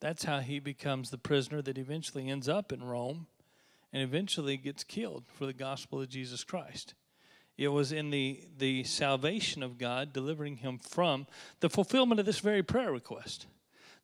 [0.00, 3.26] That's how he becomes the prisoner that eventually ends up in Rome
[3.92, 6.94] and eventually gets killed for the gospel of Jesus Christ.
[7.58, 11.26] It was in the, the salvation of God, delivering him from
[11.60, 13.48] the fulfillment of this very prayer request,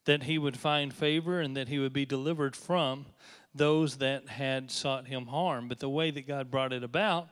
[0.04, 3.06] that he would find favor and that he would be delivered from
[3.54, 5.68] those that had sought him harm.
[5.68, 7.28] But the way that God brought it about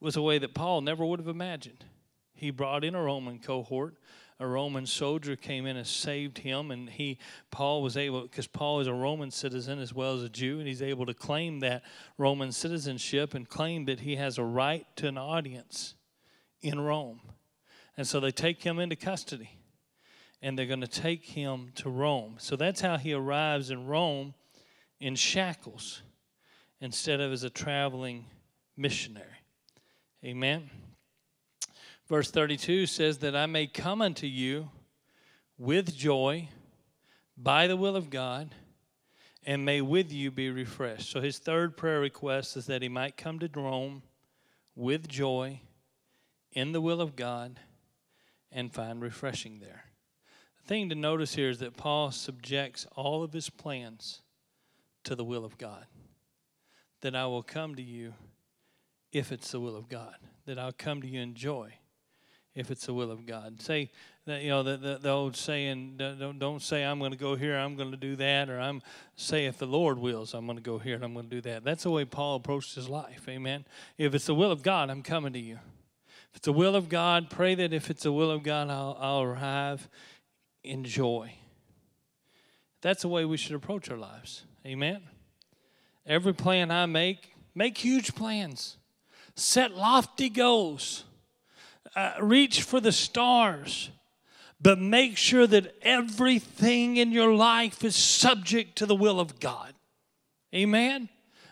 [0.00, 1.84] was a way that Paul never would have imagined.
[2.34, 3.96] He brought in a Roman cohort.
[4.38, 7.18] A Roman soldier came in and saved him, and he
[7.50, 10.66] Paul was able because Paul is a Roman citizen as well as a Jew, and
[10.66, 11.82] he's able to claim that
[12.16, 15.94] Roman citizenship and claim that he has a right to an audience
[16.62, 17.20] in Rome.
[17.98, 19.50] And so they take him into custody,
[20.40, 22.36] and they're going to take him to Rome.
[22.38, 24.32] So that's how he arrives in Rome
[24.98, 26.00] in shackles
[26.80, 28.24] instead of as a traveling
[28.74, 29.39] missionary.
[30.24, 30.68] Amen.
[32.08, 34.68] Verse 32 says that I may come unto you
[35.56, 36.48] with joy
[37.36, 38.54] by the will of God
[39.46, 41.10] and may with you be refreshed.
[41.10, 44.02] So his third prayer request is that he might come to Rome
[44.74, 45.60] with joy
[46.52, 47.58] in the will of God
[48.52, 49.84] and find refreshing there.
[50.58, 54.20] The thing to notice here is that Paul subjects all of his plans
[55.04, 55.86] to the will of God.
[57.00, 58.12] That I will come to you
[59.12, 61.74] if it's the will of God, that I'll come to you in joy
[62.54, 63.60] if it's the will of God.
[63.60, 63.90] Say
[64.26, 67.36] that you know the, the, the old saying don't don't say I'm going to go
[67.36, 68.82] here, I'm going to do that, or I'm
[69.16, 71.40] say if the Lord wills, I'm going to go here and I'm going to do
[71.42, 71.64] that.
[71.64, 73.28] That's the way Paul approached his life.
[73.28, 73.64] Amen.
[73.98, 75.58] If it's the will of God, I'm coming to you.
[76.30, 78.96] If it's the will of God, pray that if it's the will of God, I'll,
[79.00, 79.88] I'll arrive
[80.62, 81.34] in joy.
[82.82, 84.44] That's the way we should approach our lives.
[84.64, 85.02] Amen.
[86.06, 88.76] Every plan I make, make huge plans
[89.40, 91.04] set lofty goals,
[91.96, 93.90] uh, reach for the stars,
[94.60, 99.74] but make sure that everything in your life is subject to the will of God.
[100.54, 101.08] Amen.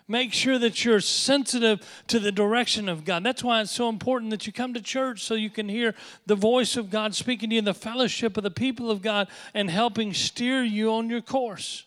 [0.07, 3.25] Make sure that you're sensitive to the direction of God.
[3.25, 5.95] That's why it's so important that you come to church so you can hear
[6.27, 9.29] the voice of God speaking to you in the fellowship of the people of God
[9.53, 11.85] and helping steer you on your course.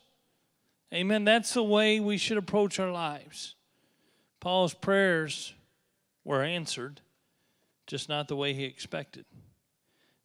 [0.93, 1.23] Amen.
[1.23, 3.55] That's the way we should approach our lives.
[4.39, 5.53] Paul's prayers
[6.23, 7.01] were answered,
[7.87, 9.25] just not the way he expected.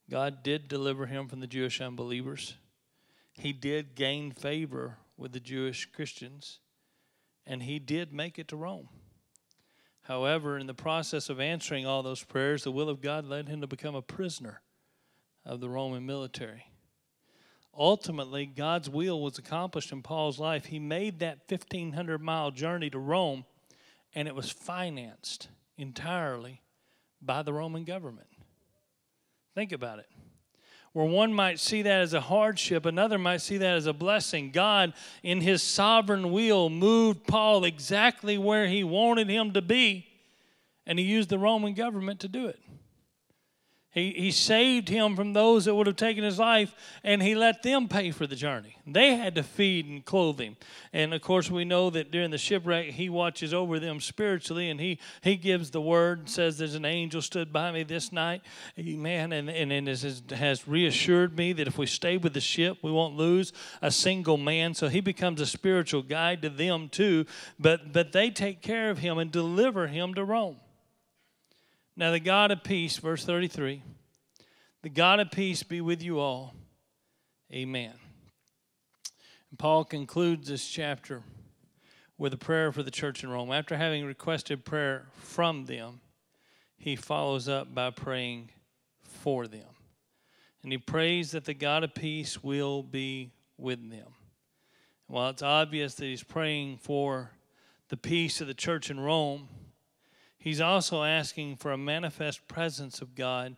[0.09, 2.55] God did deliver him from the Jewish unbelievers.
[3.33, 6.61] He did gain favor with the Jewish Christians,
[7.47, 8.89] and he did make it to Rome.
[10.03, 13.61] However, in the process of answering all those prayers, the will of God led him
[13.61, 14.63] to become a prisoner
[15.45, 16.67] of the Roman military.
[17.77, 20.67] Ultimately, God's will was accomplished in Paul's life.
[20.67, 23.45] He made that 1,500 mile journey to Rome,
[24.15, 26.61] and it was financed entirely
[27.21, 28.29] by the Roman government.
[29.55, 30.07] Think about it.
[30.93, 34.51] Where one might see that as a hardship, another might see that as a blessing.
[34.51, 40.07] God, in his sovereign will, moved Paul exactly where he wanted him to be,
[40.87, 42.59] and he used the Roman government to do it.
[43.97, 47.63] He, he saved him from those that would have taken his life, and he let
[47.63, 48.77] them pay for the journey.
[48.87, 50.59] They had to feed and clothe him.
[50.93, 54.79] And of course, we know that during the shipwreck, he watches over them spiritually, and
[54.79, 58.43] he, he gives the word, says, There's an angel stood by me this night.
[58.79, 59.33] Amen.
[59.33, 62.93] And, and, and has, has reassured me that if we stay with the ship, we
[62.93, 64.75] won't lose a single man.
[64.75, 67.25] So he becomes a spiritual guide to them too.
[67.59, 70.59] But, but they take care of him and deliver him to Rome.
[71.97, 73.83] Now, the God of peace, verse 33,
[74.83, 76.55] the God of peace be with you all.
[77.51, 77.95] Amen.
[79.51, 81.23] And Paul concludes this chapter
[82.19, 83.51] with a prayer for the church in Rome.
[83.51, 86.01] After having requested prayer from them,
[86.77, 88.51] he follows up by praying
[89.03, 89.69] for them.
[90.63, 94.09] And he prays that the God of peace will be with them.
[95.07, 97.31] While it's obvious that he's praying for
[97.89, 99.49] the peace of the church in Rome,
[100.47, 103.57] he's also asking for a manifest presence of God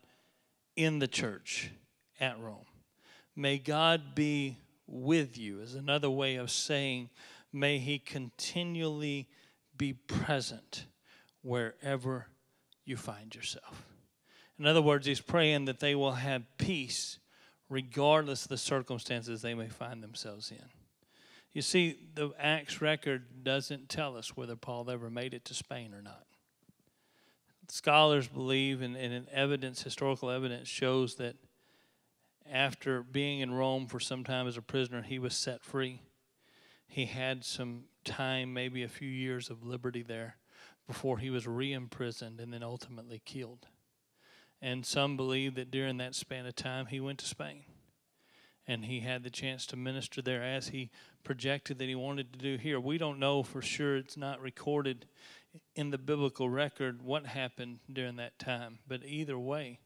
[0.75, 1.71] in the church
[2.19, 2.65] at Rome.
[3.37, 7.11] May God be with you, is another way of saying,
[7.53, 9.29] may he continually
[9.77, 10.87] be present
[11.43, 12.29] wherever
[12.87, 13.85] you find yourself.
[14.59, 17.19] In other words, he's praying that they will have peace
[17.69, 20.65] regardless of the circumstances they may find themselves in.
[21.53, 25.93] You see, the Acts record doesn't tell us whether Paul ever made it to Spain
[25.93, 26.25] or not.
[27.69, 31.37] Scholars believe, and, and evidence, historical evidence shows that
[32.51, 36.01] after being in Rome for some time as a prisoner, he was set free.
[36.87, 40.37] He had some time, maybe a few years of liberty there,
[40.87, 43.67] before he was re imprisoned and then ultimately killed.
[44.63, 47.65] And some believe that during that span of time, he went to Spain
[48.69, 50.91] and he had the chance to minister there as he
[51.25, 52.79] projected that he wanted to do here.
[52.79, 55.07] We don't know for sure, it's not recorded
[55.75, 58.79] in the biblical record what happened during that time.
[58.87, 59.81] But either way,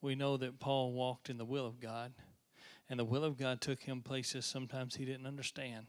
[0.00, 2.12] we know that Paul walked in the will of God,
[2.88, 5.86] and the will of God took him places sometimes he didn't understand,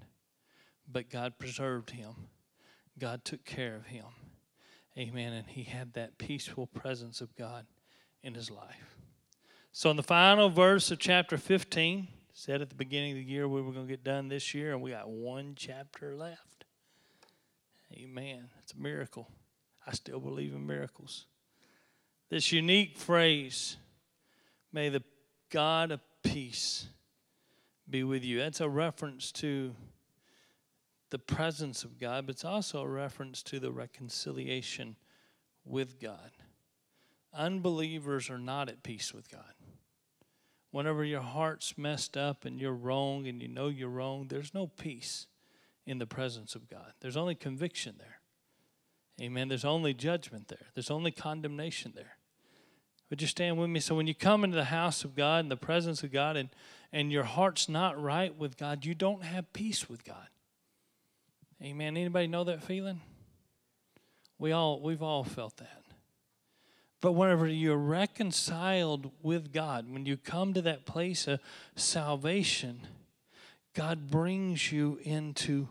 [0.87, 2.13] but God preserved him.
[2.97, 4.05] God took care of him.
[4.97, 5.33] Amen.
[5.33, 7.67] And he had that peaceful presence of God
[8.23, 8.95] in his life.
[9.71, 13.47] So, in the final verse of chapter 15, said at the beginning of the year
[13.47, 16.65] we were going to get done this year, and we got one chapter left.
[17.93, 18.49] Amen.
[18.67, 19.29] It's a miracle.
[19.85, 21.27] I still believe in miracles.
[22.29, 23.77] This unique phrase,
[24.73, 25.03] may the
[25.49, 26.87] God of peace
[27.89, 28.39] be with you.
[28.39, 29.73] That's a reference to
[31.11, 34.97] the presence of God, but it's also a reference to the reconciliation
[35.63, 36.31] with God.
[37.33, 39.53] Unbelievers are not at peace with God
[40.71, 44.67] whenever your heart's messed up and you're wrong and you know you're wrong, there's no
[44.67, 45.27] peace
[45.85, 46.93] in the presence of God.
[46.99, 48.16] There's only conviction there.
[49.19, 49.47] Amen.
[49.47, 52.17] There's only judgment there, there's only condemnation there.
[53.09, 53.79] Would you stand with me?
[53.79, 56.49] So when you come into the house of God in the presence of God and,
[56.91, 60.27] and your heart's not right with God, you don't have peace with God.
[61.63, 61.95] Amen.
[61.95, 63.01] Anybody know that feeling?
[64.37, 65.83] We all we've all felt that.
[66.99, 71.39] But whenever you're reconciled with God, when you come to that place of
[71.75, 72.81] salvation,
[73.73, 75.69] God brings you into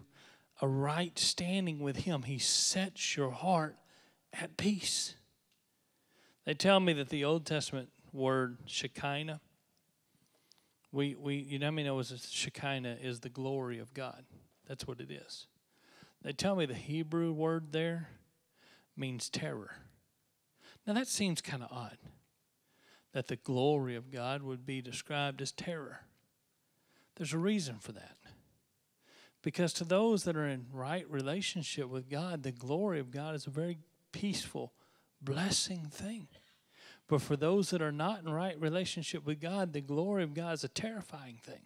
[0.61, 2.23] a right standing with Him.
[2.23, 3.77] He sets your heart
[4.33, 5.15] at peace.
[6.45, 9.41] They tell me that the Old Testament word Shekinah,
[10.93, 14.25] we, we you know how many know Shekinah is the glory of God?
[14.67, 15.47] That's what it is.
[16.23, 18.09] They tell me the Hebrew word there
[18.97, 19.77] means terror.
[20.87, 21.99] Now that seems kind of odd
[23.13, 26.01] that the glory of God would be described as terror.
[27.17, 28.16] There's a reason for that.
[29.47, 33.47] Because to those that are in right relationship with God, the glory of God is
[33.47, 33.79] a very
[34.11, 34.73] peaceful,
[35.23, 36.27] blessing thing.
[37.07, 40.55] But for those that are not in right relationship with God, the glory of God
[40.55, 41.61] is a terrifying thing.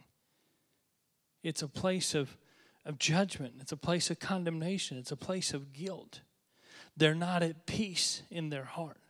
[1.42, 2.36] It's a place of,
[2.84, 6.20] of judgment, it's a place of condemnation, it's a place of guilt.
[6.98, 9.00] They're not at peace in their heart.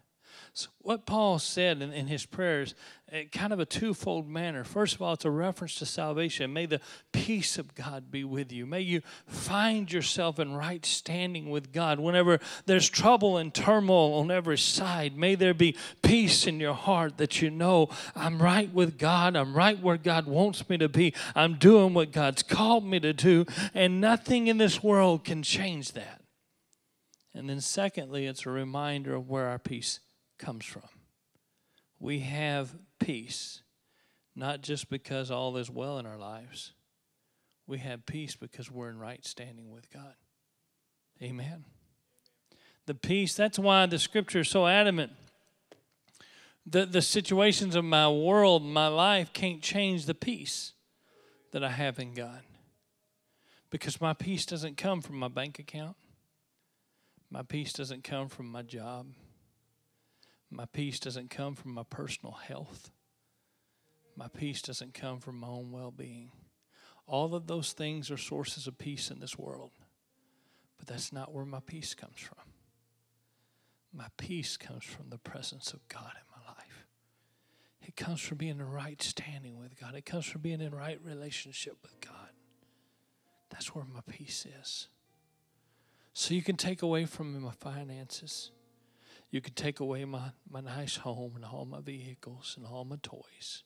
[0.53, 2.75] So what Paul said in, in his prayers,
[3.13, 4.65] uh, kind of a twofold manner.
[4.65, 6.53] First of all, it's a reference to salvation.
[6.53, 6.81] May the
[7.13, 8.67] peace of God be with you.
[8.67, 12.01] May you find yourself in right standing with God.
[12.01, 17.19] Whenever there's trouble and turmoil on every side, may there be peace in your heart
[17.19, 19.37] that you know I'm right with God.
[19.37, 21.15] I'm right where God wants me to be.
[21.35, 25.93] I'm doing what God's called me to do, and nothing in this world can change
[25.93, 26.23] that.
[27.33, 30.01] And then, secondly, it's a reminder of where our peace
[30.41, 30.82] comes from.
[32.01, 33.62] We have peace,
[34.34, 36.72] not just because all is well in our lives.
[37.66, 40.14] We have peace because we're in right standing with God.
[41.22, 41.64] Amen.
[42.86, 45.12] The peace, that's why the scripture is so adamant.
[46.66, 50.72] The, the situations of my world, my life, can't change the peace
[51.53, 52.41] that I have in God.
[53.70, 55.97] Because my peace doesn't come from my bank account,
[57.30, 59.07] my peace doesn't come from my job.
[60.51, 62.91] My peace doesn't come from my personal health.
[64.17, 66.33] My peace doesn't come from my own well being.
[67.07, 69.71] All of those things are sources of peace in this world,
[70.79, 72.39] but that's not where my peace comes from.
[73.93, 76.87] My peace comes from the presence of God in my life.
[77.83, 79.95] It comes from being in right standing with God.
[79.95, 82.31] It comes from being in right relationship with God.
[83.51, 84.89] That's where my peace is.
[86.13, 88.53] So you can take away from me my finances.
[89.31, 92.97] You can take away my, my nice home and all my vehicles and all my
[93.03, 93.62] toys.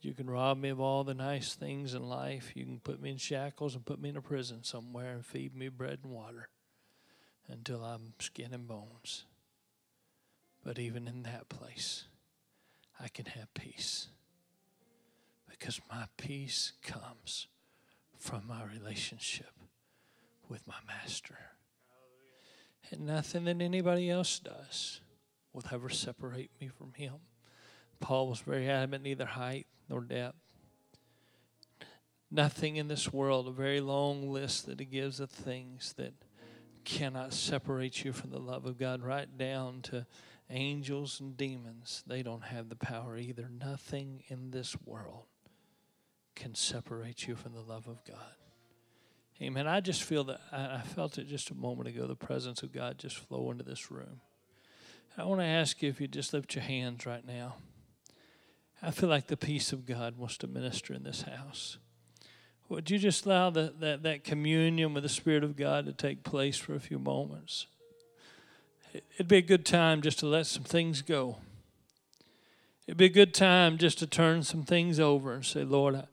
[0.00, 2.52] You can rob me of all the nice things in life.
[2.54, 5.56] You can put me in shackles and put me in a prison somewhere and feed
[5.56, 6.48] me bread and water
[7.48, 9.24] until I'm skin and bones.
[10.62, 12.04] But even in that place,
[13.00, 14.08] I can have peace
[15.48, 17.48] because my peace comes
[18.18, 19.52] from my relationship
[20.48, 21.38] with my master.
[22.90, 25.00] And nothing that anybody else does
[25.52, 27.14] will ever separate me from him.
[28.00, 30.36] Paul was very adamant neither height nor depth.
[32.30, 36.12] Nothing in this world, a very long list that he gives of things that
[36.84, 40.06] cannot separate you from the love of God, right down to
[40.50, 42.02] angels and demons.
[42.06, 43.48] They don't have the power either.
[43.48, 45.26] Nothing in this world
[46.34, 48.34] can separate you from the love of God.
[49.42, 49.66] Amen.
[49.66, 52.98] I just feel that I felt it just a moment ago, the presence of God
[52.98, 54.20] just flow into this room.
[55.18, 57.56] I want to ask you if you just lift your hands right now.
[58.80, 61.78] I feel like the peace of God wants to minister in this house.
[62.68, 66.22] Would you just allow the, that, that communion with the Spirit of God to take
[66.22, 67.66] place for a few moments?
[69.14, 71.38] It'd be a good time just to let some things go.
[72.86, 76.04] It'd be a good time just to turn some things over and say, Lord, I,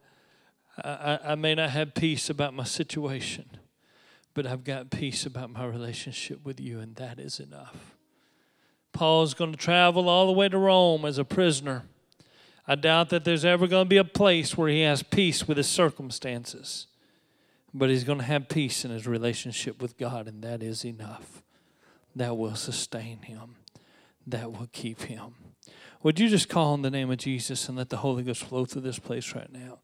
[0.84, 3.46] I, I may not have peace about my situation,
[4.34, 7.96] but I've got peace about my relationship with you, and that is enough.
[8.94, 11.84] Paul's going to travel all the way to Rome as a prisoner.
[12.68, 15.58] I doubt that there's ever going to be a place where he has peace with
[15.58, 16.88] his circumstances,
[17.74, 21.42] but he's going to have peace in his relationship with God, and that is enough.
[22.16, 23.56] That will sustain him,
[24.28, 25.36] that will keep him.
[26.04, 28.66] Would you just call on the name of Jesus and let the Holy Ghost flow
[28.66, 29.80] through this place right now?